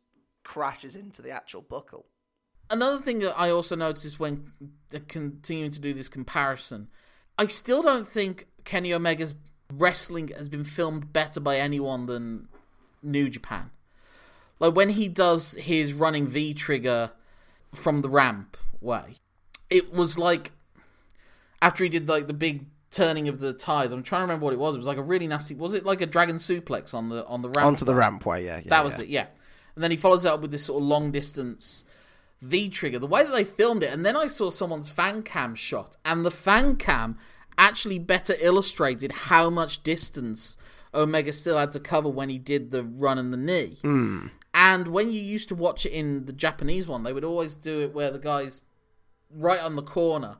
crashes 0.45 0.95
into 0.95 1.21
the 1.21 1.31
actual 1.31 1.61
buckle. 1.61 2.05
Another 2.69 3.01
thing 3.01 3.19
that 3.19 3.37
I 3.37 3.49
also 3.49 3.75
noticed 3.75 4.17
when 4.17 4.53
continuing 5.09 5.71
to 5.71 5.79
do 5.79 5.93
this 5.93 6.07
comparison, 6.07 6.87
I 7.37 7.47
still 7.47 7.81
don't 7.81 8.07
think 8.07 8.47
Kenny 8.63 8.93
Omega's 8.93 9.35
wrestling 9.73 10.29
has 10.29 10.47
been 10.47 10.63
filmed 10.63 11.11
better 11.11 11.41
by 11.41 11.57
anyone 11.57 12.05
than 12.05 12.47
New 13.03 13.29
Japan. 13.29 13.71
Like 14.61 14.73
when 14.73 14.91
he 14.91 15.09
does 15.09 15.51
his 15.55 15.91
running 15.91 16.29
V 16.29 16.53
trigger 16.53 17.11
from 17.73 18.01
the 18.01 18.09
ramp 18.09 18.55
way, 18.79 19.17
it 19.75 19.93
was 19.93 20.17
like 20.17 20.51
after 21.61 21.83
he 21.83 21.89
did 21.89 22.07
like 22.07 22.27
the 22.27 22.33
big 22.33 22.65
turning 22.91 23.27
of 23.27 23.39
the 23.39 23.53
ties. 23.53 23.91
I'm 23.91 24.03
trying 24.03 24.21
to 24.21 24.23
remember 24.23 24.45
what 24.45 24.53
it 24.53 24.59
was. 24.59 24.75
It 24.75 24.77
was 24.77 24.87
like 24.87 24.97
a 24.97 25.03
really 25.03 25.27
nasty. 25.27 25.53
Was 25.53 25.73
it 25.73 25.85
like 25.85 25.99
a 26.01 26.05
dragon 26.05 26.37
suplex 26.37 26.93
on 26.93 27.09
the 27.09 27.25
on 27.27 27.41
the 27.41 27.49
ramp? 27.49 27.67
Onto 27.67 27.85
the 27.85 27.93
rampway, 27.93 28.45
yeah. 28.45 28.57
yeah 28.57 28.69
That 28.69 28.85
was 28.85 28.97
yeah. 28.97 29.03
it, 29.03 29.09
yeah. 29.09 29.25
And 29.75 29.83
then 29.83 29.91
he 29.91 29.97
follows 29.97 30.25
it 30.25 30.29
up 30.29 30.41
with 30.41 30.51
this 30.51 30.65
sort 30.65 30.81
of 30.81 30.87
long 30.87 31.11
distance 31.11 31.83
V 32.41 32.69
trigger. 32.69 32.99
The 32.99 33.07
way 33.07 33.23
that 33.23 33.31
they 33.31 33.43
filmed 33.43 33.83
it, 33.83 33.91
and 33.91 34.05
then 34.05 34.15
I 34.15 34.27
saw 34.27 34.49
someone's 34.49 34.89
fan 34.89 35.23
cam 35.23 35.55
shot, 35.55 35.97
and 36.05 36.25
the 36.25 36.31
fan 36.31 36.77
cam 36.77 37.17
actually 37.57 37.99
better 37.99 38.35
illustrated 38.39 39.11
how 39.11 39.49
much 39.49 39.83
distance 39.83 40.57
Omega 40.93 41.33
still 41.33 41.57
had 41.57 41.71
to 41.73 41.79
cover 41.79 42.09
when 42.09 42.29
he 42.29 42.37
did 42.37 42.71
the 42.71 42.83
run 42.83 43.17
and 43.17 43.33
the 43.33 43.37
knee. 43.37 43.77
Hmm. 43.81 44.27
And 44.53 44.87
when 44.87 45.11
you 45.11 45.19
used 45.19 45.49
to 45.49 45.55
watch 45.55 45.85
it 45.85 45.91
in 45.91 46.27
the 46.27 46.33
Japanese 46.33 46.87
one, 46.87 47.03
they 47.03 47.11
would 47.11 47.25
always 47.25 47.57
do 47.57 47.81
it 47.81 47.93
where 47.93 48.09
the 48.09 48.19
guy's 48.19 48.61
right 49.29 49.59
on 49.59 49.75
the 49.75 49.83
corner, 49.83 50.37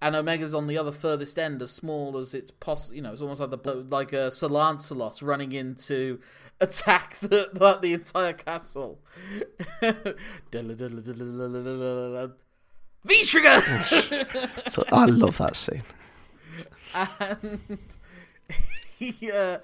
and 0.00 0.14
Omega's 0.14 0.54
on 0.54 0.66
the 0.66 0.78
other 0.78 0.92
furthest 0.92 1.38
end, 1.38 1.62
as 1.62 1.70
small 1.70 2.16
as 2.16 2.34
it's 2.34 2.50
possible. 2.50 2.96
You 2.96 3.02
know, 3.02 3.12
it's 3.12 3.20
almost 3.20 3.40
like 3.40 3.50
the 3.50 3.86
like 3.88 4.12
a 4.12 4.30
Sir 4.30 4.48
Lancelot 4.48 5.22
running 5.22 5.52
into 5.52 6.20
attack 6.60 7.18
the 7.20 7.50
the, 7.52 7.78
the 7.80 7.92
entire 7.94 8.32
castle. 8.32 9.00
V 13.04 13.24
trigger. 13.24 13.60
So 14.68 14.84
I 14.92 15.06
love 15.06 15.38
that 15.38 15.54
scene. 15.54 15.84
and 16.94 17.78
he, 18.98 19.30
uh, 19.30 19.58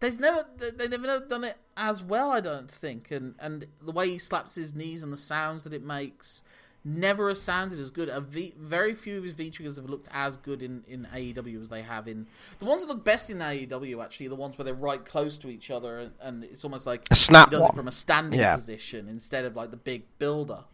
there's 0.00 0.18
never 0.18 0.46
they've 0.76 0.90
never 0.90 1.20
done 1.20 1.44
it 1.44 1.56
as 1.76 2.02
well, 2.02 2.30
I 2.30 2.40
don't 2.40 2.70
think. 2.70 3.10
And 3.10 3.34
and 3.38 3.66
the 3.80 3.92
way 3.92 4.10
he 4.10 4.18
slaps 4.18 4.54
his 4.56 4.74
knees 4.74 5.02
and 5.02 5.12
the 5.12 5.16
sounds 5.16 5.64
that 5.64 5.72
it 5.72 5.82
makes 5.82 6.44
never 6.84 7.28
has 7.28 7.40
sounded 7.40 7.78
as 7.78 7.90
good. 7.90 8.08
A 8.08 8.20
v, 8.20 8.54
very 8.58 8.94
few 8.94 9.18
of 9.18 9.24
his 9.24 9.34
V 9.34 9.50
triggers 9.50 9.76
have 9.76 9.88
looked 9.90 10.08
as 10.12 10.36
good 10.36 10.62
in, 10.62 10.82
in 10.88 11.06
AEW 11.14 11.60
as 11.60 11.68
they 11.68 11.82
have 11.82 12.08
in 12.08 12.26
the 12.58 12.64
ones 12.64 12.80
that 12.80 12.88
look 12.88 13.04
best 13.04 13.30
in 13.30 13.38
AEW. 13.38 14.02
Actually, 14.02 14.26
are 14.26 14.30
the 14.30 14.36
ones 14.36 14.56
where 14.56 14.64
they're 14.64 14.74
right 14.74 15.04
close 15.04 15.38
to 15.38 15.48
each 15.48 15.70
other, 15.70 15.98
and, 15.98 16.12
and 16.20 16.44
it's 16.44 16.64
almost 16.64 16.86
like 16.86 17.02
A 17.10 17.16
snap 17.16 17.48
he 17.48 17.52
does 17.52 17.60
one. 17.62 17.70
it 17.70 17.76
from 17.76 17.88
a 17.88 17.92
standing 17.92 18.40
Yeah. 18.40 18.54
position 18.56 19.08
instead 19.08 19.44
of 19.44 19.56
like 19.56 19.70
the 19.70 19.76
big 19.76 20.04
build 20.18 20.50
up. 20.50 20.68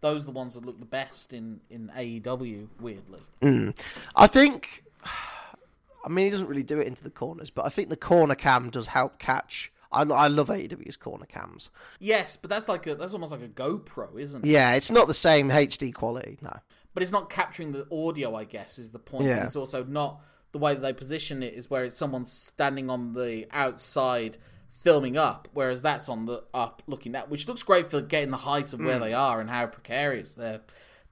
Those 0.00 0.22
are 0.22 0.26
the 0.26 0.32
ones 0.32 0.54
that 0.54 0.64
look 0.66 0.78
the 0.80 0.86
best 0.86 1.32
in 1.32 1.60
in 1.70 1.90
AEW. 1.96 2.68
Weirdly, 2.80 3.20
hmm. 3.40 3.70
I 4.16 4.26
think. 4.26 4.84
I 6.06 6.10
mean, 6.10 6.26
he 6.26 6.30
doesn't 6.30 6.48
really 6.48 6.62
do 6.62 6.78
it 6.78 6.86
into 6.86 7.02
the 7.02 7.08
corners, 7.08 7.48
but 7.48 7.64
I 7.64 7.70
think 7.70 7.88
the 7.88 7.96
corner 7.96 8.34
cam 8.34 8.68
does 8.68 8.88
help 8.88 9.18
catch. 9.18 9.72
I, 9.94 10.02
I 10.02 10.28
love 10.28 10.48
AEW's 10.48 10.96
corner 10.96 11.26
cams. 11.26 11.70
yes, 11.98 12.36
but 12.36 12.50
that's 12.50 12.68
like 12.68 12.86
a 12.86 12.94
that's 12.94 13.12
almost 13.12 13.32
like 13.32 13.42
a 13.42 13.48
GoPro, 13.48 14.18
isn't 14.18 14.44
it? 14.44 14.48
Yeah, 14.48 14.74
it's 14.74 14.90
not 14.90 15.06
the 15.06 15.14
same 15.14 15.50
HD 15.50 15.92
quality. 15.92 16.38
No. 16.42 16.52
but 16.92 17.02
it's 17.02 17.12
not 17.12 17.30
capturing 17.30 17.72
the 17.72 17.86
audio. 17.90 18.34
I 18.34 18.44
guess 18.44 18.78
is 18.78 18.90
the 18.90 18.98
point. 18.98 19.24
Yeah. 19.24 19.36
And 19.36 19.44
it's 19.44 19.56
also 19.56 19.84
not 19.84 20.20
the 20.52 20.58
way 20.58 20.74
that 20.74 20.80
they 20.80 20.92
position 20.92 21.42
it 21.42 21.54
is 21.54 21.68
where 21.68 21.84
it's 21.84 21.96
someone 21.96 22.26
standing 22.26 22.88
on 22.88 23.12
the 23.14 23.46
outside 23.50 24.38
filming 24.72 25.16
up, 25.16 25.48
whereas 25.52 25.82
that's 25.82 26.08
on 26.08 26.26
the 26.26 26.44
up 26.52 26.82
looking 26.86 27.14
at, 27.14 27.30
which 27.30 27.48
looks 27.48 27.62
great 27.62 27.86
for 27.86 28.00
getting 28.00 28.30
the 28.30 28.38
height 28.38 28.72
of 28.72 28.80
where 28.80 28.96
hmm. 28.96 29.02
they 29.02 29.14
are 29.14 29.40
and 29.40 29.50
how 29.50 29.66
precarious 29.66 30.34
their 30.34 30.60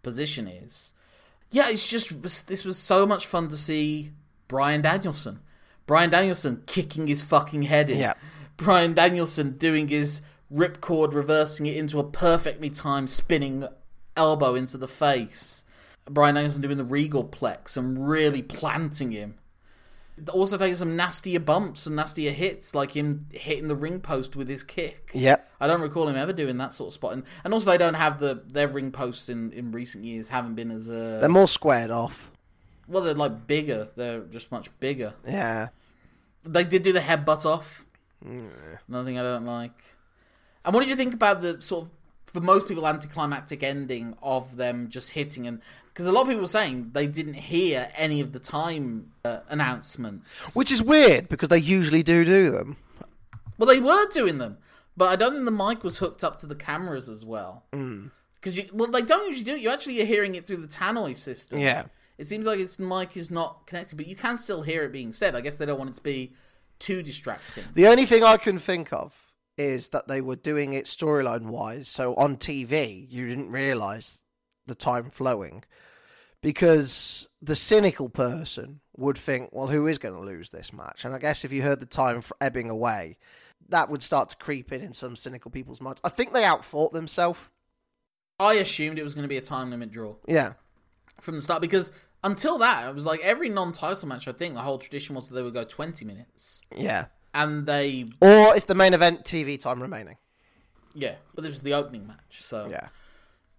position 0.02 0.46
is. 0.46 0.94
Yeah, 1.50 1.68
it's 1.68 1.86
just 1.86 2.22
this 2.22 2.64
was 2.64 2.78
so 2.78 3.06
much 3.06 3.26
fun 3.26 3.48
to 3.48 3.56
see 3.56 4.12
Brian 4.48 4.82
Danielson. 4.82 5.40
Brian 5.86 6.10
Danielson 6.10 6.62
kicking 6.66 7.06
his 7.06 7.22
fucking 7.22 7.62
head 7.62 7.90
in. 7.90 7.98
Yeah. 7.98 8.14
Brian 8.62 8.94
Danielson 8.94 9.56
doing 9.58 9.88
his 9.88 10.22
ripcord, 10.52 11.14
reversing 11.14 11.66
it 11.66 11.76
into 11.76 11.98
a 11.98 12.04
perfectly 12.04 12.70
timed 12.70 13.10
spinning 13.10 13.66
elbow 14.16 14.54
into 14.54 14.76
the 14.76 14.88
face. 14.88 15.64
Brian 16.08 16.34
Danielson 16.34 16.62
doing 16.62 16.78
the 16.78 16.84
regal 16.84 17.24
plex 17.24 17.76
and 17.76 18.08
really 18.08 18.42
planting 18.42 19.12
him. 19.12 19.34
Also 20.30 20.58
taking 20.58 20.74
some 20.74 20.94
nastier 20.94 21.40
bumps 21.40 21.86
and 21.86 21.96
nastier 21.96 22.32
hits, 22.32 22.74
like 22.74 22.90
him 22.92 23.26
hitting 23.32 23.68
the 23.68 23.74
ring 23.74 23.98
post 23.98 24.36
with 24.36 24.48
his 24.48 24.62
kick. 24.62 25.10
Yep. 25.14 25.48
I 25.58 25.66
don't 25.66 25.80
recall 25.80 26.06
him 26.08 26.16
ever 26.16 26.32
doing 26.32 26.58
that 26.58 26.74
sort 26.74 26.88
of 26.88 26.94
spot. 26.94 27.14
And, 27.14 27.22
and 27.44 27.54
also, 27.54 27.70
they 27.70 27.78
don't 27.78 27.94
have 27.94 28.20
the 28.20 28.42
their 28.46 28.68
ring 28.68 28.92
posts 28.92 29.28
in, 29.28 29.52
in 29.52 29.72
recent 29.72 30.04
years 30.04 30.28
haven't 30.28 30.54
been 30.54 30.70
as 30.70 30.90
uh, 30.90 31.18
They're 31.20 31.28
more 31.28 31.48
squared 31.48 31.90
off. 31.90 32.30
well. 32.86 33.02
They're 33.02 33.14
like 33.14 33.46
bigger. 33.46 33.88
They're 33.96 34.20
just 34.20 34.52
much 34.52 34.68
bigger. 34.80 35.14
Yeah. 35.26 35.68
They 36.44 36.64
did 36.64 36.82
do 36.82 36.92
the 36.92 37.00
headbutt 37.00 37.46
off. 37.46 37.86
Another 38.24 39.04
thing 39.04 39.18
I 39.18 39.22
don't 39.22 39.44
like. 39.44 39.96
And 40.64 40.74
what 40.74 40.80
did 40.80 40.90
you 40.90 40.96
think 40.96 41.14
about 41.14 41.42
the 41.42 41.60
sort 41.60 41.86
of, 41.86 41.90
for 42.26 42.40
most 42.40 42.68
people, 42.68 42.86
anticlimactic 42.86 43.62
ending 43.62 44.16
of 44.22 44.56
them 44.56 44.88
just 44.88 45.10
hitting 45.10 45.46
and 45.46 45.60
because 45.92 46.06
a 46.06 46.12
lot 46.12 46.22
of 46.22 46.28
people 46.28 46.40
were 46.40 46.46
saying 46.46 46.92
they 46.94 47.06
didn't 47.06 47.34
hear 47.34 47.90
any 47.94 48.20
of 48.20 48.32
the 48.32 48.40
time 48.40 49.12
uh, 49.24 49.40
announcements. 49.48 50.56
Which 50.56 50.72
is 50.72 50.82
weird 50.82 51.28
because 51.28 51.50
they 51.50 51.58
usually 51.58 52.02
do 52.02 52.24
do 52.24 52.50
them. 52.50 52.78
Well, 53.58 53.68
they 53.68 53.80
were 53.80 54.06
doing 54.08 54.38
them, 54.38 54.56
but 54.96 55.10
I 55.10 55.16
don't 55.16 55.34
think 55.34 55.44
the 55.44 55.50
mic 55.50 55.84
was 55.84 55.98
hooked 55.98 56.24
up 56.24 56.38
to 56.38 56.46
the 56.46 56.54
cameras 56.54 57.08
as 57.08 57.26
well. 57.26 57.64
Because 57.70 58.56
you, 58.56 58.68
well, 58.72 58.90
they 58.90 59.02
don't 59.02 59.26
usually 59.26 59.44
do 59.44 59.54
it. 59.56 59.60
You 59.60 59.68
actually 59.68 60.00
are 60.00 60.06
hearing 60.06 60.34
it 60.34 60.46
through 60.46 60.58
the 60.58 60.66
tannoy 60.66 61.16
system. 61.16 61.58
Yeah. 61.58 61.84
It 62.16 62.26
seems 62.26 62.46
like 62.46 62.58
its 62.58 62.78
mic 62.78 63.16
is 63.16 63.30
not 63.30 63.66
connected, 63.66 63.96
but 63.96 64.06
you 64.06 64.16
can 64.16 64.36
still 64.38 64.62
hear 64.62 64.84
it 64.84 64.92
being 64.92 65.12
said. 65.12 65.34
I 65.34 65.42
guess 65.42 65.56
they 65.56 65.66
don't 65.66 65.78
want 65.78 65.90
it 65.90 65.96
to 65.96 66.02
be 66.02 66.32
too 66.82 67.02
distracting. 67.02 67.64
The 67.74 67.86
only 67.86 68.06
thing 68.06 68.22
I 68.22 68.36
can 68.36 68.58
think 68.58 68.92
of 68.92 69.32
is 69.56 69.88
that 69.90 70.08
they 70.08 70.20
were 70.20 70.36
doing 70.36 70.72
it 70.72 70.84
storyline 70.86 71.46
wise. 71.46 71.88
So 71.88 72.14
on 72.16 72.36
TV, 72.36 73.06
you 73.10 73.28
didn't 73.28 73.50
realise 73.50 74.22
the 74.66 74.74
time 74.74 75.10
flowing 75.10 75.64
because 76.40 77.28
the 77.40 77.54
cynical 77.54 78.08
person 78.08 78.80
would 78.96 79.16
think, 79.18 79.50
well, 79.52 79.68
who 79.68 79.86
is 79.86 79.98
going 79.98 80.14
to 80.14 80.20
lose 80.20 80.50
this 80.50 80.72
match? 80.72 81.04
And 81.04 81.14
I 81.14 81.18
guess 81.18 81.44
if 81.44 81.52
you 81.52 81.62
heard 81.62 81.80
the 81.80 81.86
time 81.86 82.22
ebbing 82.40 82.68
away, 82.70 83.18
that 83.68 83.88
would 83.88 84.02
start 84.02 84.28
to 84.30 84.36
creep 84.36 84.72
in 84.72 84.80
in 84.82 84.92
some 84.92 85.16
cynical 85.16 85.50
people's 85.50 85.80
minds. 85.80 86.00
I 86.04 86.08
think 86.08 86.32
they 86.32 86.44
outfought 86.44 86.92
themselves. 86.92 87.50
I 88.40 88.54
assumed 88.54 88.98
it 88.98 89.04
was 89.04 89.14
going 89.14 89.22
to 89.22 89.28
be 89.28 89.36
a 89.36 89.40
time 89.42 89.70
limit 89.70 89.90
draw 89.92 90.16
Yeah. 90.26 90.54
from 91.20 91.36
the 91.36 91.42
start 91.42 91.60
because 91.62 91.92
until 92.24 92.58
that, 92.58 92.88
it 92.88 92.94
was 92.94 93.04
like 93.06 93.20
every 93.20 93.48
non-title 93.48 94.08
match. 94.08 94.28
I 94.28 94.32
think 94.32 94.54
the 94.54 94.60
whole 94.60 94.78
tradition 94.78 95.14
was 95.14 95.28
that 95.28 95.34
they 95.34 95.42
would 95.42 95.54
go 95.54 95.64
twenty 95.64 96.04
minutes, 96.04 96.62
Yeah. 96.76 97.06
and 97.34 97.66
they 97.66 98.06
Or 98.20 98.54
if 98.56 98.66
the 98.66 98.74
main 98.74 98.94
event 98.94 99.24
TV 99.24 99.58
time 99.60 99.80
remaining. 99.82 100.16
yeah, 100.94 101.16
but 101.34 101.42
this 101.42 101.50
was 101.50 101.62
the 101.62 101.74
opening 101.74 102.06
match, 102.06 102.42
so 102.42 102.68
Yeah. 102.70 102.88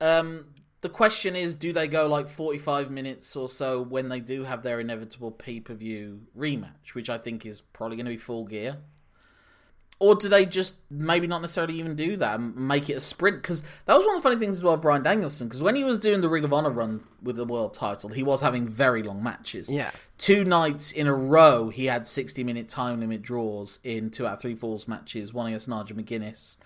Um, 0.01 0.53
the 0.81 0.89
question 0.89 1.35
is, 1.35 1.55
do 1.55 1.71
they 1.71 1.87
go 1.87 2.07
like 2.07 2.27
45 2.27 2.91
minutes 2.91 3.35
or 3.37 3.47
so 3.47 3.81
when 3.81 4.09
they 4.09 4.19
do 4.19 4.43
have 4.43 4.63
their 4.63 4.79
inevitable 4.81 5.31
pay 5.31 5.61
per 5.61 5.73
view 5.73 6.23
rematch, 6.37 6.93
which 6.93 7.09
I 7.09 7.17
think 7.17 7.45
is 7.45 7.61
probably 7.61 7.95
going 7.95 8.05
to 8.07 8.11
be 8.11 8.17
full 8.17 8.43
gear? 8.45 8.77
Or 9.99 10.15
do 10.15 10.27
they 10.27 10.45
just 10.45 10.75
maybe 10.89 11.27
not 11.27 11.41
necessarily 11.41 11.79
even 11.79 11.95
do 11.95 12.17
that 12.17 12.39
and 12.39 12.55
make 12.55 12.89
it 12.89 12.93
a 12.93 12.99
sprint? 12.99 13.41
Because 13.41 13.61
that 13.85 13.95
was 13.95 14.05
one 14.05 14.15
of 14.15 14.21
the 14.21 14.29
funny 14.29 14.39
things 14.39 14.57
as 14.57 14.63
well, 14.63 14.75
Brian 14.75 15.03
Danielson. 15.03 15.47
Because 15.47 15.63
when 15.63 15.75
he 15.75 15.83
was 15.83 15.99
doing 15.99 16.21
the 16.21 16.29
Ring 16.29 16.43
of 16.43 16.51
Honor 16.51 16.71
run 16.71 17.03
with 17.21 17.37
the 17.37 17.45
world 17.45 17.73
title, 17.73 18.09
he 18.09 18.23
was 18.23 18.41
having 18.41 18.67
very 18.67 19.01
long 19.03 19.23
matches. 19.23 19.71
Yeah. 19.71 19.91
Two 20.17 20.43
nights 20.43 20.91
in 20.91 21.07
a 21.07 21.13
row, 21.13 21.69
he 21.69 21.85
had 21.85 22.05
60 22.05 22.43
minute 22.43 22.67
time 22.67 22.99
limit 22.99 23.21
draws 23.21 23.79
in 23.83 24.09
two 24.09 24.27
out 24.27 24.33
of 24.33 24.41
three 24.41 24.55
falls 24.55 24.87
matches, 24.87 25.33
one 25.33 25.47
against 25.47 25.69
Nigel 25.69 25.95
McGuinness, 25.95 26.57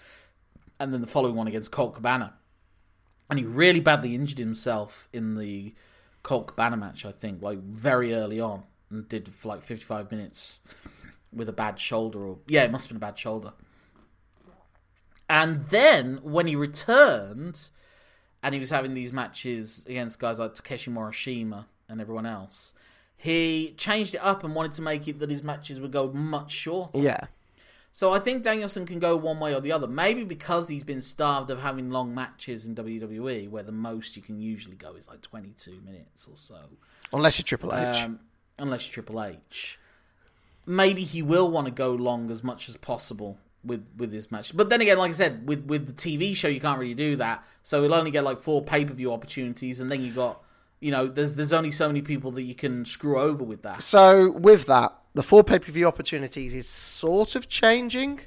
and 0.80 0.94
then 0.94 1.02
the 1.02 1.08
following 1.08 1.36
one 1.36 1.48
against 1.48 1.72
Colt 1.72 1.96
Cabana 1.96 2.34
and 3.30 3.40
he 3.40 3.46
really 3.46 3.80
badly 3.80 4.16
injured 4.16 4.40
himself 4.40 5.10
in 5.12 5.36
the 5.36 5.74
Colt 6.24 6.48
Cabana 6.48 6.78
match, 6.78 7.06
I 7.06 7.12
think, 7.12 7.42
like 7.42 7.60
very 7.60 8.14
early 8.14 8.40
on, 8.40 8.64
and 8.90 9.08
did 9.08 9.34
for 9.34 9.50
like 9.50 9.62
55 9.62 10.12
minutes 10.12 10.60
with 11.34 11.50
a 11.50 11.54
bad 11.54 11.80
shoulder, 11.80 12.26
or 12.26 12.40
yeah, 12.48 12.64
it 12.64 12.72
must 12.72 12.86
have 12.86 12.90
been 12.90 13.04
a 13.08 13.08
bad 13.08 13.18
shoulder. 13.18 13.54
And 15.30 15.66
then 15.68 16.20
when 16.24 16.48
he 16.48 16.56
returned, 16.56 17.70
and 18.42 18.54
he 18.54 18.60
was 18.60 18.70
having 18.70 18.94
these 18.94 19.12
matches 19.12 19.86
against 19.90 20.20
guys 20.20 20.40
like 20.40 20.54
Takeshi 20.54 20.92
Morishima 20.92 21.66
and 21.90 22.00
everyone 22.00 22.26
else, 22.26 22.74
he 23.18 23.74
changed 23.78 24.14
it 24.16 24.20
up 24.20 24.44
and 24.44 24.56
wanted 24.56 24.74
to 24.74 24.82
make 24.82 25.08
it 25.08 25.20
that 25.20 25.30
his 25.30 25.44
matches 25.44 25.82
would 25.82 25.92
go 25.92 26.12
much 26.12 26.52
shorter. 26.52 27.00
Yeah. 27.00 27.26
So 27.92 28.12
I 28.12 28.20
think 28.20 28.44
Danielson 28.44 28.86
can 28.86 29.00
go 29.00 29.18
one 29.18 29.40
way 29.40 29.56
or 29.56 29.60
the 29.60 29.72
other. 29.72 29.88
Maybe 29.88 30.24
because 30.24 30.70
he's 30.70 30.84
been 30.84 31.02
starved 31.02 31.50
of 31.50 31.62
having 31.62 31.90
long 31.90 32.14
matches 32.14 32.64
in 32.64 32.76
WWE, 32.76 33.50
where 33.50 33.64
the 33.64 33.72
most 33.72 34.16
you 34.16 34.22
can 34.22 34.40
usually 34.40 34.76
go 34.76 34.94
is 34.94 35.08
like 35.08 35.22
22 35.22 35.82
minutes 35.84 36.28
or 36.28 36.36
so. 36.36 36.60
Unless 37.12 37.40
you're 37.40 37.46
Triple 37.46 37.74
H. 37.74 38.04
Um, 38.04 38.20
unless 38.60 38.86
you're 38.86 38.94
Triple 38.94 39.24
H. 39.24 39.80
Maybe 40.68 41.04
he 41.04 41.24
will 41.24 41.50
want 41.50 41.66
to 41.66 41.72
go 41.72 41.92
long 41.92 42.30
as 42.30 42.44
much 42.44 42.70
as 42.70 42.78
possible 42.78 43.40
with 43.64 43.86
with 43.98 44.12
his 44.12 44.32
match. 44.32 44.56
But 44.56 44.70
then 44.70 44.82
again, 44.82 44.98
like 44.98 45.10
I 45.10 45.14
said, 45.14 45.48
with 45.48 45.66
with 45.66 45.88
the 45.88 45.94
TV 45.94 46.36
show, 46.36 46.48
you 46.48 46.60
can't 46.60 46.80
really 46.80 46.94
do 46.94 47.16
that. 47.16 47.44
So 47.64 47.82
he'll 47.82 47.94
only 47.94 48.12
get 48.12 48.24
like 48.24 48.40
four 48.40 48.64
pay 48.64 48.86
per 48.86 48.94
view 48.94 49.12
opportunities, 49.14 49.80
and 49.80 49.92
then 49.92 50.04
you 50.04 50.12
got, 50.12 50.42
you 50.80 50.92
know, 50.92 51.08
there's 51.08 51.36
there's 51.36 51.54
only 51.54 51.72
so 51.72 51.88
many 51.88 52.02
people 52.02 52.32
that 52.32 52.44
you 52.44 52.56
can 52.56 52.86
screw 52.86 53.18
over 53.18 53.44
with 53.44 53.64
that. 53.64 53.82
So 53.82 54.30
with 54.32 54.66
that, 54.68 54.94
the 55.14 55.24
four 55.24 55.44
pay 55.44 55.60
per 55.60 55.72
view 55.72 55.88
opportunities 55.88 56.54
is 56.54 56.68
sort 56.68 57.36
of 57.36 57.50
changing. 57.50 58.22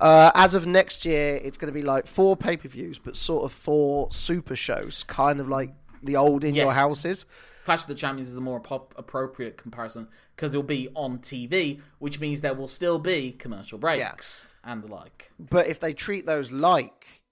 Uh, 0.00 0.32
as 0.34 0.54
of 0.54 0.66
next 0.66 1.04
year, 1.04 1.38
it's 1.42 1.56
going 1.56 1.72
to 1.72 1.74
be 1.74 1.84
like 1.84 2.06
four 2.06 2.36
pay 2.36 2.56
per 2.56 2.68
views, 2.68 2.98
but 2.98 3.16
sort 3.16 3.44
of 3.44 3.52
four 3.52 4.10
super 4.10 4.56
shows, 4.56 5.04
kind 5.04 5.40
of 5.40 5.48
like 5.48 5.72
the 6.02 6.16
old 6.16 6.44
in 6.44 6.54
your 6.54 6.72
houses. 6.72 7.26
Clash 7.64 7.82
of 7.82 7.88
the 7.88 7.94
Champions 7.94 8.28
is 8.28 8.34
the 8.34 8.40
more 8.40 8.60
pop- 8.60 8.94
appropriate 8.96 9.56
comparison 9.56 10.08
because 10.36 10.52
it'll 10.54 10.62
be 10.62 10.88
on 10.94 11.18
TV, 11.18 11.80
which 11.98 12.20
means 12.20 12.40
there 12.40 12.54
will 12.54 12.68
still 12.68 12.98
be 12.98 13.32
commercial 13.32 13.78
breaks 13.78 14.46
and 14.62 14.82
the 14.82 14.88
like. 14.88 15.32
But 15.38 15.66
if 15.66 15.80
they 15.80 15.92
treat 15.94 16.26
those 16.26 16.52
like 16.52 17.22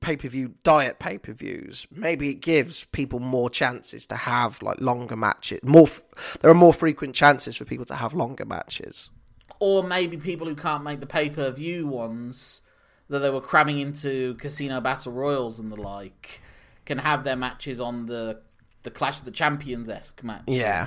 pay 0.00 0.16
per 0.16 0.28
view 0.28 0.54
diet 0.62 0.98
pay 0.98 1.18
per 1.18 1.32
views, 1.32 1.86
maybe 1.90 2.30
it 2.30 2.40
gives 2.40 2.84
people 2.84 3.18
more 3.18 3.50
chances 3.50 4.06
to 4.06 4.16
have 4.16 4.62
like 4.62 4.80
longer 4.80 5.16
matches. 5.16 5.60
More, 5.62 5.84
f- 5.84 6.38
there 6.40 6.50
are 6.50 6.54
more 6.54 6.72
frequent 6.72 7.14
chances 7.14 7.56
for 7.56 7.64
people 7.64 7.86
to 7.86 7.96
have 7.96 8.14
longer 8.14 8.44
matches. 8.44 9.10
Or 9.58 9.82
maybe 9.82 10.18
people 10.18 10.46
who 10.46 10.54
can't 10.54 10.84
make 10.84 11.00
the 11.00 11.06
pay 11.06 11.30
per 11.30 11.50
view 11.50 11.88
ones 11.88 12.62
that 13.08 13.20
they 13.20 13.30
were 13.30 13.40
cramming 13.40 13.78
into 13.78 14.34
casino 14.34 14.80
battle 14.80 15.12
royals 15.12 15.58
and 15.58 15.72
the 15.72 15.80
like 15.80 16.42
can 16.84 16.98
have 16.98 17.24
their 17.24 17.36
matches 17.36 17.80
on 17.80 18.06
the 18.06 18.40
the 18.86 18.90
Clash 18.92 19.18
of 19.18 19.24
the 19.24 19.32
Champions 19.32 19.88
esque 19.88 20.22
matches. 20.22 20.44
Yeah. 20.46 20.86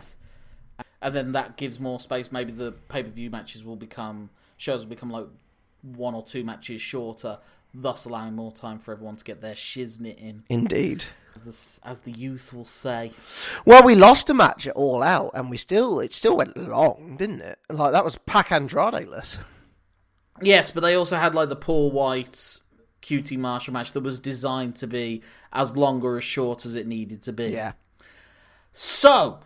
And 1.01 1.13
then 1.13 1.33
that 1.33 1.57
gives 1.57 1.79
more 1.79 1.99
space. 1.99 2.31
Maybe 2.31 2.53
the 2.53 2.71
pay 2.71 3.03
per 3.03 3.09
view 3.09 3.29
matches 3.29 3.63
will 3.63 3.75
become 3.75 4.29
shows 4.57 4.81
will 4.81 4.89
become 4.89 5.11
like 5.11 5.27
one 5.81 6.15
or 6.15 6.23
two 6.23 6.43
matches 6.45 6.81
shorter, 6.81 7.39
thus 7.73 8.05
allowing 8.05 8.35
more 8.35 8.53
time 8.53 8.79
for 8.79 8.93
everyone 8.93 9.17
to 9.17 9.23
get 9.23 9.41
their 9.41 9.53
shiznit 9.53 10.17
in, 10.17 10.43
Indeed. 10.49 11.05
as 11.35 11.79
the, 11.81 11.89
as 11.89 11.99
the 12.01 12.11
youth 12.11 12.53
will 12.53 12.65
say. 12.65 13.11
Well, 13.65 13.83
we 13.83 13.95
lost 13.95 14.29
a 14.29 14.33
match 14.33 14.65
at 14.65 14.75
All 14.75 15.03
Out, 15.03 15.31
and 15.33 15.49
we 15.49 15.57
still 15.57 15.99
it 15.99 16.13
still 16.13 16.37
went 16.37 16.55
long, 16.55 17.17
didn't 17.17 17.41
it? 17.41 17.59
Like 17.69 17.91
that 17.91 18.05
was 18.05 18.17
Pac 18.25 18.51
Andrade-less. 18.51 19.39
Yes, 20.41 20.71
but 20.71 20.81
they 20.81 20.95
also 20.95 21.17
had 21.17 21.35
like 21.35 21.49
the 21.49 21.55
Paul 21.57 21.91
White 21.91 22.59
QT 23.01 23.37
Marshall 23.37 23.73
match 23.73 23.91
that 23.93 24.03
was 24.03 24.19
designed 24.19 24.75
to 24.75 24.87
be 24.87 25.21
as 25.51 25.75
long 25.75 26.01
or 26.01 26.17
as 26.17 26.23
short 26.23 26.65
as 26.65 26.75
it 26.75 26.87
needed 26.87 27.21
to 27.23 27.33
be. 27.33 27.47
Yeah. 27.47 27.73
So, 28.71 29.39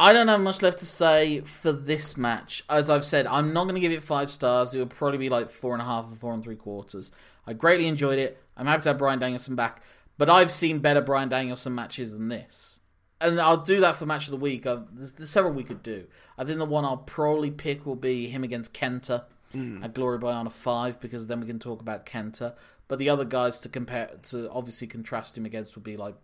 I 0.00 0.14
don't 0.14 0.28
have 0.28 0.40
much 0.40 0.62
left 0.62 0.78
to 0.78 0.86
say 0.86 1.40
for 1.42 1.72
this 1.72 2.16
match. 2.16 2.64
As 2.70 2.88
I've 2.88 3.04
said, 3.04 3.26
I'm 3.26 3.52
not 3.52 3.64
going 3.64 3.74
to 3.74 3.80
give 3.82 3.92
it 3.92 4.02
five 4.02 4.30
stars. 4.30 4.74
It 4.74 4.78
would 4.78 4.88
probably 4.88 5.18
be 5.18 5.28
like 5.28 5.50
four 5.50 5.74
and 5.74 5.82
a 5.82 5.84
half 5.84 6.10
or 6.10 6.14
four 6.14 6.32
and 6.32 6.42
three 6.42 6.56
quarters. 6.56 7.12
I 7.46 7.52
greatly 7.52 7.86
enjoyed 7.86 8.18
it. 8.18 8.42
I'm 8.56 8.66
happy 8.66 8.82
to 8.84 8.88
have 8.90 8.98
Brian 8.98 9.18
Danielson 9.18 9.56
back, 9.56 9.82
but 10.16 10.30
I've 10.30 10.50
seen 10.50 10.78
better 10.78 11.00
Brian 11.02 11.28
Danielson 11.28 11.74
matches 11.74 12.12
than 12.12 12.28
this. 12.28 12.80
And 13.20 13.38
I'll 13.38 13.62
do 13.62 13.80
that 13.80 13.96
for 13.96 14.00
the 14.00 14.06
match 14.06 14.26
of 14.26 14.30
the 14.30 14.38
week. 14.38 14.66
I've, 14.66 14.84
there's, 14.96 15.14
there's 15.14 15.30
several 15.30 15.52
we 15.52 15.64
could 15.64 15.82
do. 15.82 16.06
I 16.38 16.44
think 16.44 16.58
the 16.58 16.64
one 16.64 16.86
I'll 16.86 16.96
probably 16.96 17.50
pick 17.50 17.84
will 17.84 17.96
be 17.96 18.28
him 18.28 18.42
against 18.42 18.72
Kenta 18.72 19.24
hmm. 19.52 19.82
at 19.82 19.92
Glory 19.92 20.16
by 20.16 20.32
Honor 20.32 20.48
5 20.48 20.98
because 20.98 21.26
then 21.26 21.40
we 21.40 21.46
can 21.46 21.58
talk 21.58 21.82
about 21.82 22.06
Kenta. 22.06 22.54
But 22.88 22.98
the 22.98 23.10
other 23.10 23.26
guys 23.26 23.58
to 23.58 23.68
compare 23.68 24.10
to 24.24 24.50
obviously 24.50 24.86
contrast 24.86 25.36
him 25.36 25.44
against 25.44 25.74
would 25.74 25.84
be 25.84 25.98
like 25.98 26.14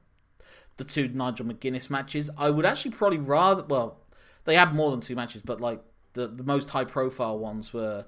the 0.77 0.85
two 0.85 1.09
Nigel 1.09 1.47
McGuinness 1.47 1.91
matches. 1.91 2.31
I 2.37 2.51
would 2.51 2.67
actually 2.67 2.93
probably 2.93 3.19
rather. 3.19 3.65
Well, 3.65 4.01
they 4.45 4.57
had 4.57 4.75
more 4.75 4.91
than 4.91 5.01
two 5.01 5.17
matches, 5.17 5.43
but 5.43 5.61
like 5.61 5.81
the 6.13 6.27
the 6.27 6.45
most 6.45 6.71
high 6.71 6.85
profile 6.85 7.39
ones 7.39 7.73
were 7.73 8.07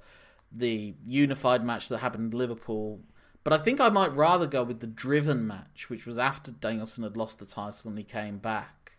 the 0.50 0.94
unified 1.04 1.64
match 1.64 1.88
that 1.88 1.98
happened 1.98 2.32
in 2.32 2.38
Liverpool. 2.38 3.00
But 3.44 3.52
I 3.52 3.58
think 3.58 3.80
I 3.80 3.88
might 3.88 4.14
rather 4.14 4.46
go 4.46 4.62
with 4.62 4.80
the 4.80 4.86
Driven 4.86 5.46
match, 5.46 5.88
which 5.88 6.06
was 6.06 6.18
after 6.18 6.50
Danielson 6.50 7.04
had 7.04 7.16
lost 7.16 7.38
the 7.38 7.46
title 7.46 7.88
and 7.90 7.98
he 7.98 8.04
came 8.04 8.38
back. 8.38 8.98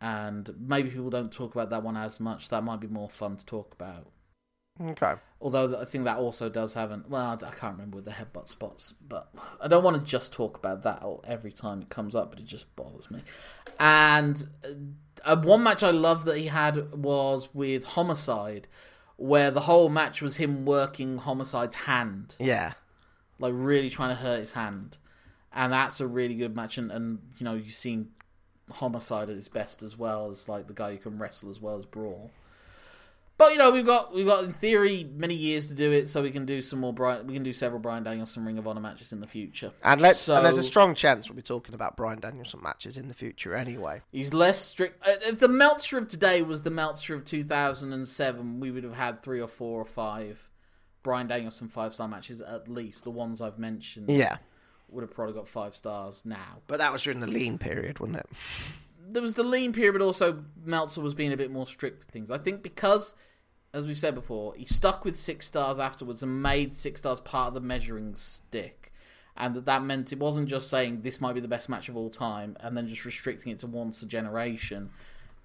And 0.00 0.54
maybe 0.60 0.90
people 0.90 1.10
don't 1.10 1.32
talk 1.32 1.54
about 1.54 1.70
that 1.70 1.82
one 1.82 1.96
as 1.96 2.20
much. 2.20 2.50
That 2.50 2.62
might 2.62 2.80
be 2.80 2.86
more 2.86 3.08
fun 3.08 3.36
to 3.36 3.44
talk 3.44 3.74
about. 3.74 4.08
Okay. 4.82 5.14
Although 5.40 5.80
I 5.80 5.84
think 5.84 6.04
that 6.04 6.16
also 6.16 6.48
does 6.48 6.74
have 6.74 6.90
an 6.90 7.04
well, 7.08 7.32
I 7.44 7.50
can't 7.50 7.74
remember 7.74 7.96
with 7.96 8.06
the 8.06 8.12
headbutt 8.12 8.48
spots, 8.48 8.92
but 9.06 9.28
I 9.60 9.68
don't 9.68 9.84
want 9.84 9.96
to 9.96 10.02
just 10.02 10.32
talk 10.32 10.56
about 10.56 10.82
that 10.82 11.04
every 11.24 11.52
time 11.52 11.82
it 11.82 11.90
comes 11.90 12.14
up, 12.14 12.30
but 12.30 12.40
it 12.40 12.46
just 12.46 12.74
bothers 12.74 13.10
me. 13.10 13.22
And 13.78 14.44
uh, 15.24 15.36
one 15.40 15.62
match 15.62 15.82
I 15.82 15.90
love 15.90 16.24
that 16.24 16.38
he 16.38 16.46
had 16.46 16.92
was 16.92 17.48
with 17.54 17.84
Homicide, 17.84 18.66
where 19.16 19.50
the 19.50 19.60
whole 19.60 19.88
match 19.88 20.20
was 20.22 20.38
him 20.38 20.64
working 20.64 21.18
Homicide's 21.18 21.74
hand, 21.76 22.34
Yeah. 22.38 22.72
like 23.38 23.52
really 23.54 23.90
trying 23.90 24.10
to 24.10 24.16
hurt 24.22 24.40
his 24.40 24.52
hand, 24.52 24.96
and 25.52 25.72
that's 25.72 26.00
a 26.00 26.06
really 26.06 26.34
good 26.34 26.56
match. 26.56 26.78
And, 26.78 26.90
and 26.90 27.20
you 27.38 27.44
know 27.44 27.54
you've 27.54 27.74
seen 27.74 28.10
Homicide 28.72 29.28
at 29.28 29.36
his 29.36 29.48
best 29.48 29.82
as 29.82 29.96
well 29.98 30.30
as 30.30 30.48
like 30.48 30.66
the 30.68 30.74
guy 30.74 30.92
who 30.92 30.98
can 30.98 31.18
wrestle 31.18 31.50
as 31.50 31.60
well 31.60 31.76
as 31.76 31.84
brawl. 31.84 32.30
But 33.36 33.50
you 33.52 33.58
know 33.58 33.72
we've 33.72 33.84
got 33.84 34.14
we've 34.14 34.26
got 34.26 34.44
in 34.44 34.52
theory 34.52 35.10
many 35.12 35.34
years 35.34 35.66
to 35.68 35.74
do 35.74 35.90
it, 35.90 36.08
so 36.08 36.22
we 36.22 36.30
can 36.30 36.46
do 36.46 36.60
some 36.62 36.78
more 36.78 36.92
Brian. 36.92 37.26
We 37.26 37.34
can 37.34 37.42
do 37.42 37.52
several 37.52 37.80
Brian 37.80 38.04
Danielson 38.04 38.44
Ring 38.44 38.58
of 38.58 38.66
Honor 38.68 38.80
matches 38.80 39.12
in 39.12 39.18
the 39.18 39.26
future. 39.26 39.72
And 39.82 40.00
let's 40.00 40.20
So- 40.20 40.36
and 40.36 40.44
there's 40.44 40.56
a 40.56 40.62
strong 40.62 40.94
chance 40.94 41.28
we'll 41.28 41.34
be 41.36 41.42
talking 41.42 41.74
about 41.74 41.96
Brian 41.96 42.20
Danielson 42.20 42.60
matches 42.62 42.96
in 42.96 43.08
the 43.08 43.14
future 43.14 43.54
anyway. 43.56 44.02
He's 44.12 44.32
less 44.32 44.60
strict. 44.60 45.04
uh, 45.06 45.14
If 45.22 45.40
the 45.40 45.48
Meltzer 45.48 45.98
of 45.98 46.06
today 46.06 46.42
was 46.42 46.62
the 46.62 46.70
Meltzer 46.70 47.16
of 47.16 47.24
2007, 47.24 48.60
we 48.60 48.70
would 48.70 48.84
have 48.84 48.94
had 48.94 49.22
three 49.22 49.40
or 49.40 49.48
four 49.48 49.80
or 49.80 49.84
five 49.84 50.48
Brian 51.02 51.26
Danielson 51.26 51.68
five 51.68 51.92
star 51.92 52.06
matches 52.06 52.40
at 52.40 52.68
least. 52.68 53.02
The 53.02 53.10
ones 53.10 53.40
I've 53.40 53.58
mentioned 53.58 54.10
Yeah. 54.10 54.38
would 54.88 55.02
have 55.02 55.10
probably 55.12 55.34
got 55.34 55.48
five 55.48 55.74
stars 55.74 56.22
now. 56.24 56.62
But 56.68 56.78
that 56.78 56.92
was 56.92 57.02
during 57.02 57.18
the 57.18 57.26
lean 57.26 57.58
period, 57.58 57.98
wasn't 57.98 58.18
it? 58.18 58.26
There 59.06 59.22
was 59.22 59.34
the 59.34 59.42
lean 59.42 59.72
period, 59.72 59.92
but 59.92 60.02
also 60.02 60.44
Meltzer 60.64 61.00
was 61.00 61.14
being 61.14 61.32
a 61.32 61.36
bit 61.36 61.50
more 61.50 61.66
strict 61.66 61.98
with 61.98 62.08
things. 62.08 62.30
I 62.30 62.38
think 62.38 62.62
because, 62.62 63.14
as 63.72 63.86
we've 63.86 63.98
said 63.98 64.14
before, 64.14 64.54
he 64.54 64.64
stuck 64.64 65.04
with 65.04 65.16
six 65.16 65.46
stars 65.46 65.78
afterwards 65.78 66.22
and 66.22 66.42
made 66.42 66.74
six 66.74 67.00
stars 67.00 67.20
part 67.20 67.48
of 67.48 67.54
the 67.54 67.60
measuring 67.60 68.14
stick. 68.14 68.92
And 69.36 69.54
that, 69.56 69.66
that 69.66 69.82
meant 69.82 70.12
it 70.12 70.18
wasn't 70.18 70.48
just 70.48 70.70
saying 70.70 71.02
this 71.02 71.20
might 71.20 71.34
be 71.34 71.40
the 71.40 71.48
best 71.48 71.68
match 71.68 71.88
of 71.88 71.96
all 71.96 72.10
time 72.10 72.56
and 72.60 72.76
then 72.76 72.86
just 72.86 73.04
restricting 73.04 73.52
it 73.52 73.58
to 73.60 73.66
once 73.66 74.02
a 74.02 74.06
generation. 74.06 74.90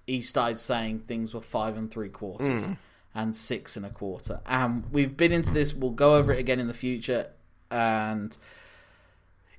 He 0.06 0.22
started 0.22 0.60
saying 0.60 1.06
things 1.08 1.34
were 1.34 1.42
five 1.42 1.76
and 1.76 1.90
three 1.90 2.10
quarters 2.10 2.72
mm. 2.72 2.78
and 3.16 3.36
six 3.36 3.76
and 3.76 3.86
a 3.86 3.90
quarter. 3.90 4.42
And 4.46 4.86
we've 4.92 5.18
been 5.18 5.32
into 5.32 5.52
this, 5.52 5.74
we'll 5.74 5.92
go 5.92 6.16
over 6.16 6.32
it 6.32 6.40
again 6.40 6.60
in 6.60 6.68
the 6.68 6.74
future. 6.74 7.32
And 7.72 8.38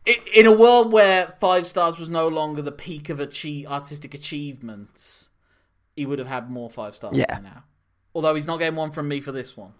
it, 0.06 0.18
in 0.34 0.46
a 0.46 0.52
world 0.52 0.92
where 0.92 1.34
five 1.40 1.66
stars 1.66 1.98
was 1.98 2.08
no 2.08 2.26
longer 2.28 2.62
the 2.62 2.72
peak 2.72 3.08
of 3.08 3.18
achie- 3.18 3.66
artistic 3.66 4.14
achievements, 4.14 5.30
he 5.96 6.06
would 6.06 6.18
have 6.18 6.28
had 6.28 6.50
more 6.50 6.70
five 6.70 6.94
stars 6.94 7.16
Yeah. 7.16 7.36
by 7.36 7.40
now. 7.42 7.64
Although 8.14 8.34
he's 8.34 8.46
not 8.46 8.58
getting 8.58 8.76
one 8.76 8.90
from 8.90 9.08
me 9.08 9.20
for 9.20 9.32
this 9.32 9.56
one. 9.56 9.72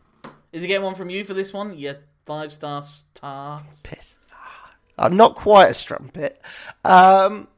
Is 0.53 0.63
he 0.63 0.69
getting 0.69 0.85
one 0.85 0.95
from 0.95 1.11
you 1.11 1.25
for 1.25 1.35
this 1.35 1.53
one? 1.53 1.75
Yeah, 1.77 1.95
five 2.27 2.53
star 2.53 2.83
stars. 2.83 3.81
Piss. 3.83 4.19
I'm 4.99 5.17
not 5.17 5.35
quite 5.35 5.71
a 5.71 5.75
strumpet. 5.75 6.41
Um, 6.85 7.49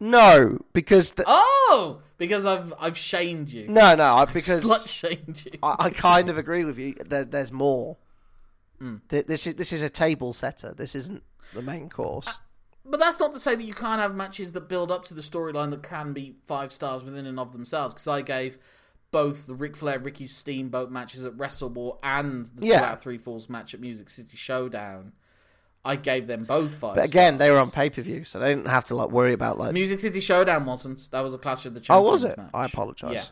no, 0.00 0.58
because 0.72 1.12
the, 1.12 1.24
Oh, 1.26 2.00
because 2.18 2.46
I've 2.46 2.72
I've 2.78 2.98
shamed 2.98 3.50
you. 3.50 3.68
no, 3.68 3.94
no, 3.94 4.14
I, 4.14 4.24
because 4.32 4.62
Slut 4.62 4.88
shamed 4.88 5.44
you. 5.44 5.58
I, 5.62 5.76
I 5.78 5.90
kind 5.90 6.28
of 6.30 6.38
agree 6.38 6.64
with 6.64 6.78
you. 6.78 6.94
There, 7.04 7.24
there's 7.24 7.52
more. 7.52 7.96
Mm. 8.80 9.00
Th- 9.08 9.26
This 9.26 9.46
is 9.46 9.54
this 9.54 9.72
is 9.72 9.82
a 9.82 9.88
table 9.90 10.32
setter. 10.32 10.74
This 10.76 10.94
isn't 10.94 11.22
the 11.54 11.62
main 11.62 11.88
course. 11.88 12.28
Uh, 12.28 12.32
but 12.84 13.00
that's 13.00 13.18
not 13.18 13.32
to 13.32 13.38
say 13.40 13.54
that 13.56 13.64
you 13.64 13.74
can't 13.74 14.00
have 14.00 14.14
matches 14.14 14.52
that 14.52 14.68
build 14.68 14.92
up 14.92 15.04
to 15.06 15.14
the 15.14 15.20
storyline 15.20 15.70
that 15.70 15.82
can 15.82 16.12
be 16.12 16.36
five 16.46 16.72
stars 16.72 17.02
within 17.02 17.26
and 17.26 17.40
of 17.40 17.52
themselves. 17.52 17.94
Because 17.94 18.06
I 18.08 18.22
gave 18.22 18.58
both 19.10 19.46
the 19.46 19.54
Ric 19.54 19.76
Flair 19.76 19.98
Ricky 19.98 20.26
Steamboat 20.26 20.90
matches 20.90 21.24
at 21.24 21.36
Wrestle 21.36 21.70
War 21.70 21.98
and 22.02 22.46
the 22.46 22.66
Yeah. 22.66 22.78
two 22.80 22.84
out 22.84 22.92
of 22.94 23.00
three 23.00 23.18
falls 23.18 23.48
match 23.48 23.72
at 23.74 23.80
Music 23.80 24.08
City 24.10 24.36
Showdown. 24.36 25.12
I 25.84 25.94
gave 25.96 26.26
them 26.26 26.44
both 26.44 26.74
five. 26.74 26.96
But 26.96 27.04
again, 27.08 27.38
they 27.38 27.50
were 27.50 27.58
on 27.58 27.70
pay 27.70 27.90
per 27.90 28.02
view, 28.02 28.24
so 28.24 28.38
they 28.40 28.52
didn't 28.54 28.66
have 28.68 28.84
to 28.86 28.94
like 28.96 29.10
worry 29.10 29.32
about 29.32 29.56
like. 29.58 29.72
Music 29.72 30.00
City 30.00 30.20
Showdown 30.20 30.66
wasn't. 30.66 31.08
That 31.12 31.20
was 31.20 31.32
a 31.32 31.38
Clash 31.38 31.64
of 31.64 31.74
the 31.74 31.80
Champions. 31.80 32.06
Oh, 32.08 32.10
was 32.12 32.24
it? 32.24 32.36
Match. 32.36 32.50
I 32.52 32.64
apologise. 32.66 33.12
Yeah, 33.14 33.24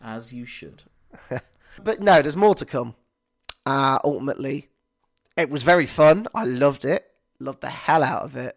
as 0.00 0.32
you 0.32 0.44
should. 0.44 0.84
But 1.82 2.00
no, 2.00 2.22
there's 2.22 2.36
more 2.38 2.54
to 2.54 2.64
come. 2.64 2.94
Uh, 3.66 3.98
ultimately, 4.04 4.68
it 5.36 5.50
was 5.50 5.64
very 5.64 5.86
fun. 5.86 6.28
I 6.34 6.44
loved 6.44 6.84
it. 6.84 7.04
Loved 7.40 7.60
the 7.60 7.68
hell 7.68 8.02
out 8.02 8.22
of 8.22 8.36
it. 8.36 8.56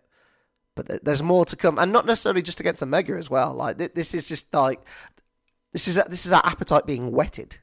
But 0.76 0.88
th- 0.88 1.02
there's 1.04 1.24
more 1.24 1.44
to 1.46 1.56
come, 1.56 1.78
and 1.78 1.92
not 1.92 2.06
necessarily 2.06 2.44
just 2.44 2.60
against 2.60 2.84
Omega 2.84 3.14
as 3.14 3.30
well. 3.30 3.54
Like 3.54 3.80
th- 3.80 3.94
this 3.96 4.14
is 4.14 4.30
just 4.30 4.54
like 4.54 4.82
this 5.74 5.88
is 5.88 5.96
this 6.08 6.26
is 6.26 6.32
our 6.32 6.46
appetite 6.46 6.86
being 6.86 7.12
whetted. 7.12 7.58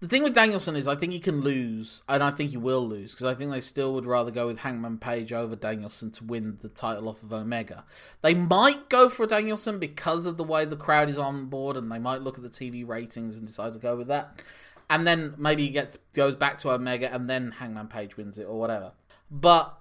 The 0.00 0.08
thing 0.08 0.22
with 0.22 0.34
Danielson 0.34 0.76
is, 0.76 0.88
I 0.88 0.96
think 0.96 1.12
he 1.12 1.20
can 1.20 1.42
lose, 1.42 2.02
and 2.08 2.22
I 2.22 2.30
think 2.30 2.50
he 2.50 2.56
will 2.56 2.88
lose 2.88 3.12
because 3.12 3.26
I 3.26 3.34
think 3.34 3.50
they 3.50 3.60
still 3.60 3.92
would 3.92 4.06
rather 4.06 4.30
go 4.30 4.46
with 4.46 4.60
Hangman 4.60 4.96
Page 4.96 5.30
over 5.30 5.54
Danielson 5.54 6.10
to 6.12 6.24
win 6.24 6.56
the 6.62 6.70
title 6.70 7.06
off 7.06 7.22
of 7.22 7.34
Omega. 7.34 7.84
They 8.22 8.32
might 8.32 8.88
go 8.88 9.10
for 9.10 9.26
Danielson 9.26 9.78
because 9.78 10.24
of 10.24 10.38
the 10.38 10.44
way 10.44 10.64
the 10.64 10.74
crowd 10.74 11.10
is 11.10 11.18
on 11.18 11.46
board, 11.46 11.76
and 11.76 11.92
they 11.92 11.98
might 11.98 12.22
look 12.22 12.38
at 12.38 12.42
the 12.42 12.48
TV 12.48 12.88
ratings 12.88 13.36
and 13.36 13.46
decide 13.46 13.74
to 13.74 13.78
go 13.78 13.94
with 13.94 14.08
that. 14.08 14.42
And 14.90 15.06
then 15.06 15.34
maybe 15.38 15.62
he 15.64 15.70
gets 15.70 15.96
goes 16.14 16.36
back 16.36 16.58
to 16.58 16.70
Omega, 16.70 17.10
and 17.14 17.30
then 17.30 17.52
Hangman 17.52 17.86
Page 17.88 18.16
wins 18.16 18.36
it 18.36 18.44
or 18.44 18.58
whatever. 18.58 18.92
But 19.30 19.78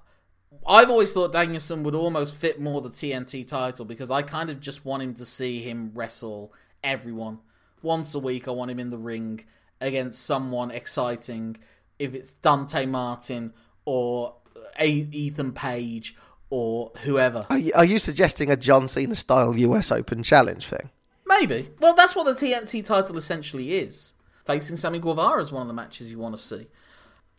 I've 0.68 0.90
always 0.90 1.12
thought 1.14 1.32
Danielson 1.32 1.84
would 1.84 1.96
almost 1.96 2.36
fit 2.36 2.62
more 2.62 2.80
the 2.82 2.90
TNT 2.90 3.48
title 3.48 3.86
because 3.86 4.10
I 4.12 4.22
kind 4.22 4.50
of 4.50 4.60
just 4.60 4.86
want 4.86 5.04
him 5.04 5.14
to 5.16 5.26
see 5.26 5.62
him 5.62 5.92
wrestle 5.96 6.54
everyone 6.84 7.40
once 7.82 8.14
a 8.16 8.20
week. 8.20 8.48
I 8.48 8.52
want 8.52 8.70
him 8.72 8.80
in 8.80 8.90
the 8.92 8.98
ring 8.98 9.44
against 9.82 10.24
someone 10.24 10.70
exciting. 10.72 11.58
If 11.98 12.14
it's 12.14 12.34
Dante 12.36 12.86
Martin 12.86 13.54
or 13.86 14.36
uh, 14.56 14.60
a- 14.80 14.88
Ethan 15.12 15.54
Page 15.54 16.16
or 16.52 16.92
whoever, 17.04 17.46
Are 17.50 17.58
you, 17.58 17.72
are 17.76 17.86
you 17.86 18.00
suggesting 18.00 18.50
a 18.52 18.56
John 18.58 18.88
Cena 18.88 19.16
style 19.16 19.56
US 19.58 19.92
Open 19.92 20.22
challenge 20.24 20.66
thing? 20.68 20.90
maybe. 21.26 21.70
Well, 21.80 21.94
that's 21.96 22.16
what 22.16 22.26
the 22.26 22.34
TNT 22.34 22.84
title 22.86 23.18
essentially 23.18 23.74
is. 23.74 24.14
Facing 24.50 24.78
Sammy 24.78 24.98
Guevara 24.98 25.44
is 25.44 25.52
one 25.52 25.62
of 25.62 25.68
the 25.68 25.76
matches 25.76 26.10
you 26.10 26.18
want 26.18 26.36
to 26.36 26.42
see. 26.42 26.70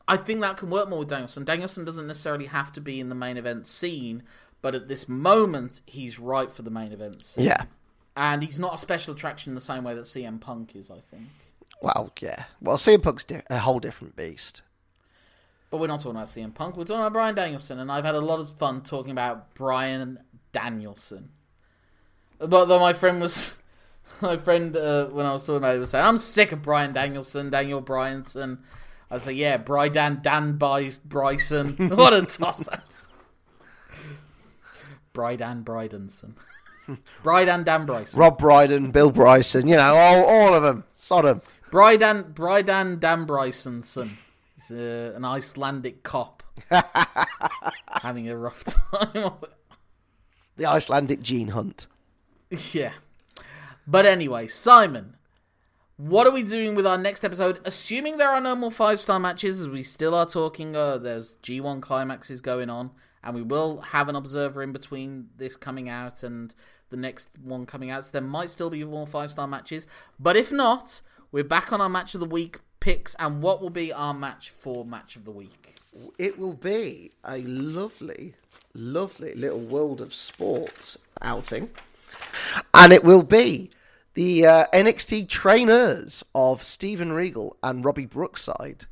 I 0.07 0.17
think 0.17 0.43
that 0.43 0.57
can 0.57 0.71
work 0.71 0.89
more 0.89 1.01
with 1.01 1.09
Danielson. 1.09 1.45
Danielson 1.45 1.85
doesn't 1.85 2.07
necessarily 2.07 2.47
have 2.47 2.73
to 2.75 2.81
be 2.81 3.01
in 3.01 3.09
the 3.09 3.17
main 3.17 3.37
event 3.37 3.67
scene, 3.67 4.23
but 4.63 4.77
at 4.77 4.87
this 4.87 5.09
moment, 5.09 5.81
he's 5.87 6.21
right 6.21 6.53
for 6.53 6.63
the 6.63 6.71
main 6.71 6.93
event 6.93 7.23
scene. 7.23 7.47
Yeah. 7.47 7.65
And 8.17 8.45
he's 8.45 8.61
not 8.61 8.75
a 8.75 8.79
special 8.79 9.15
attraction 9.15 9.51
in 9.51 9.57
the 9.57 9.61
same 9.61 9.83
way 9.83 9.93
that 9.95 10.05
CM 10.05 10.41
Punk 10.41 10.77
is, 10.77 10.89
I 10.89 11.01
think. 11.11 11.25
Well, 11.83 12.13
yeah. 12.21 12.45
Well, 12.61 12.77
CM 12.77 13.03
Punk's 13.03 13.25
di- 13.25 13.43
a 13.51 13.59
whole 13.59 13.81
different 13.81 14.15
beast. 14.15 14.63
But 15.69 15.79
we're 15.79 15.89
not 15.89 15.99
talking 15.99 16.13
about 16.13 16.29
CM 16.29 16.55
Punk. 16.55 16.77
We're 16.77 16.85
talking 16.85 17.01
about 17.01 17.13
Brian 17.13 17.35
Danielson, 17.35 17.81
and 17.81 17.91
I've 17.91 18.05
had 18.05 18.15
a 18.15 18.21
lot 18.21 18.39
of 18.39 18.57
fun 18.57 18.83
talking 18.83 19.11
about 19.11 19.53
Brian 19.55 20.21
Danielson. 20.53 21.31
But 22.39 22.67
though 22.67 22.79
my 22.79 22.93
friend 22.93 23.21
was, 23.21 23.59
my 24.23 24.37
friend 24.37 24.77
uh, 24.77 25.07
when 25.09 25.27
I 25.27 25.33
was 25.33 25.47
talking 25.47 25.59
about 25.59 25.77
it 25.77 25.79
was 25.79 25.91
saying, 25.91 26.05
"I'm 26.05 26.19
sick 26.19 26.53
of 26.53 26.63
Brian 26.63 26.93
Danielson, 26.93 27.51
Daniel 27.51 27.83
Bryanson." 27.83 28.59
I 29.11 29.15
was 29.15 29.27
like, 29.27 29.37
"Yeah, 29.37 29.59
Brydan 29.59 30.23
Dan 30.23 30.57
Bryson, 30.57 31.77
what 31.97 32.13
a 32.13 32.27
tosser." 32.27 32.83
Brydan 35.13 35.65
Brydenson. 35.65 36.35
Brydan 37.23 37.65
Dan 37.65 37.87
Bryson. 37.87 38.19
Rob 38.19 38.39
Brydon, 38.39 38.91
Bill 38.91 39.11
Bryson, 39.11 39.67
you 39.67 39.77
know, 39.77 39.95
all, 39.95 40.25
all 40.25 40.55
of 40.55 40.63
them. 40.63 40.85
Sodom. 40.95 41.41
Brydan 41.71 42.33
Brydan 42.33 42.99
Dan 43.01 43.27
Brysonson. 43.27 44.17
He's 44.55 44.71
uh, 44.71 45.13
an 45.17 45.25
Icelandic 45.25 46.03
cop 46.03 46.43
having 48.03 48.29
a 48.29 48.37
rough 48.37 48.65
time. 48.65 49.33
The 50.57 50.67
Icelandic 50.67 51.21
gene 51.23 51.49
hunt. 51.49 51.87
yeah. 52.73 52.93
But 53.91 54.07
anyway, 54.07 54.47
Simon, 54.47 55.17
what 55.97 56.25
are 56.25 56.31
we 56.31 56.45
doing 56.45 56.77
with 56.77 56.87
our 56.87 56.97
next 56.97 57.25
episode? 57.25 57.59
Assuming 57.65 58.19
there 58.19 58.29
are 58.29 58.41
no 58.41 58.55
more 58.55 58.71
five 58.71 59.01
star 59.01 59.19
matches, 59.19 59.59
as 59.59 59.69
we 59.69 59.83
still 59.83 60.15
are 60.15 60.27
talking, 60.27 60.77
uh, 60.77 60.97
there's 60.99 61.39
G1 61.39 61.83
climaxes 61.83 62.41
going 62.41 62.71
on, 62.71 62.93
and 63.25 63.35
we 63.35 63.43
will 63.43 63.81
have 63.81 64.09
an 64.09 64.15
observer 64.15 64.63
in 64.63 64.71
between 64.71 65.31
this 65.37 65.57
coming 65.57 65.89
out 65.89 66.23
and 66.23 66.55
the 66.91 66.97
next 66.97 67.31
one 67.43 67.67
coming 67.67 67.91
out. 67.91 68.05
So 68.05 68.13
there 68.13 68.23
might 68.23 68.51
still 68.51 68.71
be 68.71 68.85
more 68.85 69.09
five 69.09 69.33
star 69.33 69.49
matches. 69.49 69.89
But 70.21 70.37
if 70.37 70.53
not, 70.53 71.01
we're 71.33 71.43
back 71.43 71.73
on 71.73 71.81
our 71.81 71.89
match 71.89 72.15
of 72.15 72.21
the 72.21 72.27
week 72.27 72.61
picks. 72.79 73.17
And 73.17 73.43
what 73.43 73.61
will 73.61 73.71
be 73.71 73.93
our 73.93 74.15
match 74.15 74.51
for 74.51 74.85
match 74.85 75.17
of 75.17 75.25
the 75.25 75.33
week? 75.33 75.75
It 76.17 76.39
will 76.39 76.53
be 76.53 77.11
a 77.27 77.39
lovely, 77.43 78.35
lovely 78.73 79.35
little 79.35 79.59
world 79.59 80.01
of 80.01 80.15
sports 80.15 80.97
outing. 81.21 81.71
And 82.73 82.93
it 82.93 83.03
will 83.03 83.25
be 83.25 83.71
the 84.15 84.47
uh, 84.47 84.65
NXT 84.73 85.29
trainers 85.29 86.25
of 86.35 86.63
Steven 86.63 87.13
Regal 87.13 87.57
and 87.63 87.85
Robbie 87.85 88.07
Brookside 88.07 88.87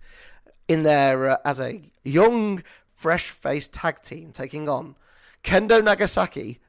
in 0.68 0.82
their 0.82 1.30
uh, 1.30 1.36
as 1.44 1.60
a 1.60 1.82
young, 2.04 2.62
fresh 2.92 3.30
faced 3.30 3.72
tag 3.72 4.00
team 4.02 4.32
taking 4.32 4.68
on 4.68 4.96
Kendo 5.42 5.82
Nagasaki 5.82 6.60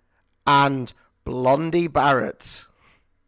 and 0.47 0.93
Blondie 1.23 1.88
Barrett. 1.88 2.65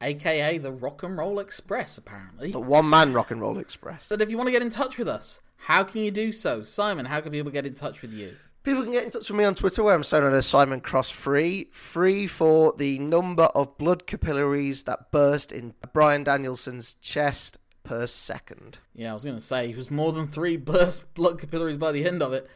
AKA 0.02 0.58
the 0.58 0.72
Rock 0.72 1.04
and 1.04 1.18
Roll 1.18 1.40
Express, 1.40 1.98
apparently. 1.98 2.52
The 2.52 2.60
one 2.60 2.90
man 2.90 3.14
Rock 3.14 3.30
and 3.30 3.40
Roll 3.40 3.60
Express. 3.60 4.08
But 4.10 4.22
if 4.22 4.32
you 4.32 4.38
want 4.38 4.48
to 4.48 4.52
get 4.52 4.64
in 4.64 4.72
touch 4.72 4.98
with 4.98 5.08
us, 5.08 5.42
how 5.58 5.84
can 5.84 6.04
you 6.04 6.10
do 6.10 6.32
so? 6.32 6.64
Simon, 6.64 7.06
how 7.06 7.22
can 7.22 7.32
people 7.32 7.52
get 7.52 7.68
in 7.68 7.76
touch 7.76 8.02
with 8.02 8.12
you? 8.12 8.36
People 8.64 8.84
can 8.84 8.92
get 8.92 9.04
in 9.04 9.10
touch 9.10 9.28
with 9.28 9.38
me 9.38 9.44
on 9.44 9.56
Twitter 9.56 9.82
where 9.82 9.96
I'm 9.96 10.04
so 10.04 10.20
known 10.22 10.34
as 10.34 10.46
Simon 10.46 10.82
Cross 10.82 11.10
Free. 11.10 11.68
Free 11.72 12.28
for 12.28 12.74
the 12.78 13.00
number 13.00 13.46
of 13.56 13.76
blood 13.80 14.06
capillaries 14.06 14.84
that 14.84 15.12
burst 15.12 15.52
in 15.52 15.74
Bryan 15.94 16.24
Danielson's 16.24 16.94
chest 17.02 17.58
per 17.84 18.06
second. 18.06 18.78
Yeah, 18.94 19.10
I 19.10 19.14
was 19.16 19.24
going 19.24 19.36
to 19.36 19.42
say, 19.42 19.68
he 19.68 19.74
was 19.74 19.90
more 19.90 20.12
than 20.12 20.28
three 20.28 20.58
burst 20.58 21.12
blood 21.16 21.40
capillaries 21.40 21.78
by 21.78 21.92
the 21.92 22.06
end 22.06 22.22
of 22.22 22.34
it. 22.34 22.48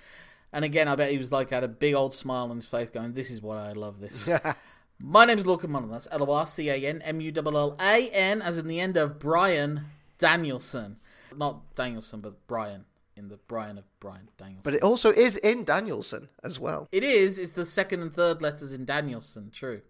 And 0.54 0.64
again, 0.64 0.88
I 0.88 0.96
bet 0.96 1.10
he 1.10 1.18
was 1.18 1.32
like, 1.32 1.50
had 1.50 1.64
a 1.64 1.68
big 1.68 1.96
old 1.96 2.14
smile 2.14 2.52
on 2.52 2.58
his 2.58 2.68
face 2.68 2.92
going, 2.92 3.14
This 3.14 3.32
is 3.32 3.42
why 3.42 3.70
I 3.70 3.74
love 3.74 4.00
this. 4.00 4.30
My 5.00 5.26
name 5.26 5.40
is 5.40 5.44
Lorcan 5.44 5.72
Mullan. 5.72 5.92
That's 5.92 6.08
L 6.12 6.30
O 6.30 6.34
R 6.34 6.46
C 6.46 6.70
A 6.70 6.76
N 6.76 7.02
M 7.02 7.20
U 7.20 7.34
L 7.36 7.58
L 7.58 7.76
A 7.82 8.10
N, 8.12 8.42
as 8.42 8.58
in 8.58 8.68
the 8.68 8.80
end 8.80 8.96
of 8.96 9.20
Bryan 9.20 9.86
Danielson. 10.20 10.98
Not 11.36 11.76
Danielson, 11.76 12.22
but 12.22 12.48
Bryan, 12.48 12.86
in 13.16 13.30
the 13.30 13.38
Bryan 13.38 13.78
of 13.78 13.86
Bryan 14.00 14.30
Danielson. 14.38 14.62
But 14.64 14.74
it 14.74 14.84
also 14.84 15.12
is 15.12 15.38
in 15.38 15.64
Danielson 15.64 16.30
as 16.44 16.60
well. 16.60 16.88
It 16.92 17.04
is. 17.04 17.40
It's 17.40 17.54
the 17.54 17.66
second 17.66 18.02
and 18.02 18.14
third 18.14 18.42
letters 18.42 18.74
in 18.74 18.86
Danielson. 18.86 19.52
True. 19.52 19.82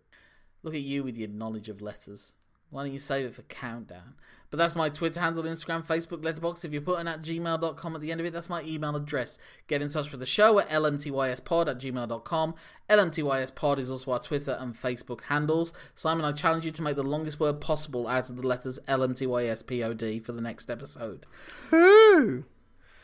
Look 0.63 0.75
at 0.75 0.81
you 0.81 1.03
with 1.03 1.17
your 1.17 1.29
knowledge 1.29 1.69
of 1.69 1.81
letters. 1.81 2.33
Why 2.69 2.83
don't 2.83 2.93
you 2.93 2.99
save 2.99 3.25
it 3.25 3.35
for 3.35 3.43
countdown? 3.43 4.15
But 4.49 4.57
that's 4.57 4.75
my 4.75 4.89
Twitter 4.89 5.19
handle, 5.19 5.43
Instagram, 5.43 5.85
Facebook, 5.85 6.23
letterbox. 6.23 6.63
If 6.63 6.71
you're 6.71 6.81
putting 6.81 7.07
at 7.07 7.21
gmail.com 7.21 7.95
at 7.95 8.01
the 8.01 8.11
end 8.11 8.19
of 8.19 8.25
it, 8.25 8.33
that's 8.33 8.49
my 8.49 8.63
email 8.63 8.95
address. 8.95 9.38
Get 9.67 9.81
in 9.81 9.89
touch 9.89 10.11
with 10.11 10.19
the 10.19 10.25
show 10.25 10.59
at 10.59 10.69
lmtyspod 10.69 11.67
at 11.67 11.79
gmail.com. 11.79 12.55
lmtyspod 12.89 13.77
is 13.77 13.89
also 13.89 14.11
our 14.11 14.19
Twitter 14.19 14.57
and 14.59 14.73
Facebook 14.73 15.21
handles. 15.23 15.73
Simon, 15.93 16.25
I 16.25 16.31
challenge 16.31 16.65
you 16.65 16.71
to 16.71 16.81
make 16.81 16.95
the 16.95 17.03
longest 17.03 17.39
word 17.39 17.59
possible 17.61 18.07
out 18.07 18.29
of 18.29 18.38
the 18.38 18.47
letters 18.47 18.79
lmtyspod 18.88 20.23
for 20.23 20.31
the 20.31 20.41
next 20.41 20.69
episode. 20.69 21.25
Ooh. 21.73 22.45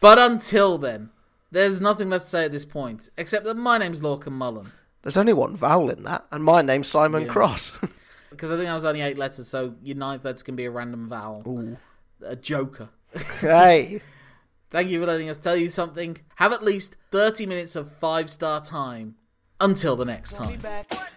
But 0.01 0.19
until 0.19 0.77
then, 0.77 1.11
there's 1.51 1.79
nothing 1.79 2.09
left 2.09 2.25
to 2.25 2.29
say 2.29 2.45
at 2.45 2.51
this 2.51 2.65
point, 2.65 3.07
except 3.17 3.45
that 3.45 3.55
my 3.55 3.77
name's 3.77 4.01
Lorcan 4.01 4.33
Mullan. 4.33 4.71
There's 5.03 5.15
only 5.15 5.31
one 5.33 5.55
vowel 5.55 5.89
in 5.89 6.03
that, 6.03 6.25
and 6.31 6.43
my 6.43 6.61
name's 6.61 6.87
Simon 6.89 7.23
Yeah. 7.23 7.29
Cross. 7.31 7.79
Because 8.31 8.49
I 8.49 8.55
think 8.55 8.67
that 8.67 8.73
was 8.75 8.85
only 8.85 9.01
eight 9.01 9.17
letters, 9.17 9.49
so 9.49 9.75
your 9.83 9.97
ninth 9.97 10.23
letter 10.23 10.41
can 10.41 10.55
be 10.55 10.63
a 10.63 10.71
random 10.71 11.09
vowel. 11.09 11.77
A 12.25 12.37
joker. 12.37 12.87
hey. 13.41 14.01
Thank 14.69 14.89
you 14.89 15.01
for 15.01 15.05
letting 15.05 15.27
us 15.27 15.37
tell 15.37 15.57
you 15.57 15.67
something. 15.67 16.15
Have 16.35 16.53
at 16.53 16.63
least 16.63 16.95
30 17.11 17.45
minutes 17.45 17.75
of 17.75 17.91
five 17.91 18.29
star 18.29 18.61
time. 18.61 19.15
Until 19.59 19.97
the 19.97 20.05
next 20.05 20.37
time. 20.37 20.61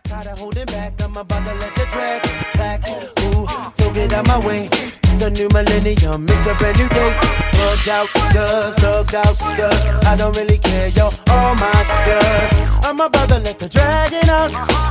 Tired 0.03 0.27
of 0.27 0.39
holding 0.39 0.67
back, 0.67 1.01
I'm 1.01 1.17
about 1.17 1.47
to 1.47 1.55
let 1.55 1.75
the 1.77 1.87
drag 1.93 2.27
slack. 2.51 2.85
Ooh, 3.21 3.47
so 3.81 3.93
get 3.95 4.13
out 4.13 4.27
my 4.27 4.45
way. 4.45 4.69
It's 5.17 5.23
a 5.23 5.31
new 5.31 5.49
millennium, 5.51 6.27
it's 6.29 6.45
a 6.45 6.57
brand 6.57 6.77
new 6.77 6.89
day. 6.89 7.13
Bugged 7.53 7.89
out, 7.89 8.09
does, 8.35 8.75
thugged 8.75 9.15
out, 9.15 9.39
does. 9.57 10.05
I 10.05 10.17
don't 10.17 10.37
really 10.37 10.59
care, 10.59 10.89
yo, 10.89 11.05
all 11.31 11.55
my 11.55 11.71
does. 12.05 12.85
I'm 12.85 12.99
about 12.99 13.29
to 13.29 13.39
let 13.39 13.61
the 13.61 13.69
dragon 13.69 14.29
out. 14.29 14.51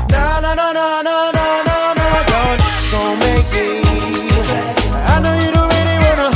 No, 0.09 0.39
no, 0.39 0.53
no, 0.55 0.71
no, 0.71 1.01
no, 1.03 1.31
no, 1.35 1.63
no, 1.67 1.93
no, 1.99 2.23
don't, 2.31 2.59
don't 2.89 3.19
make 3.19 3.51
me. 3.51 3.83
I 5.11 5.19
know 5.19 5.35
you 5.43 5.51
don't 5.51 5.67
really 5.75 5.97
wanna. 6.07 6.31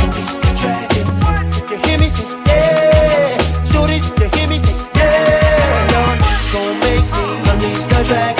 You 1.71 1.77
hear 1.87 1.97
me 1.97 2.09
say, 2.09 2.27
yeah. 2.45 3.37
Shorties, 3.63 4.03
if 4.03 4.19
you 4.19 4.27
hear 4.37 4.49
me 4.49 4.59
say, 4.59 4.75
yeah. 4.97 5.87
Don't, 5.95 6.19
don't 6.51 6.75
make 6.83 7.07
me 7.07 7.23
unleash 7.51 7.85
the 7.85 8.03
dragon. 8.03 8.36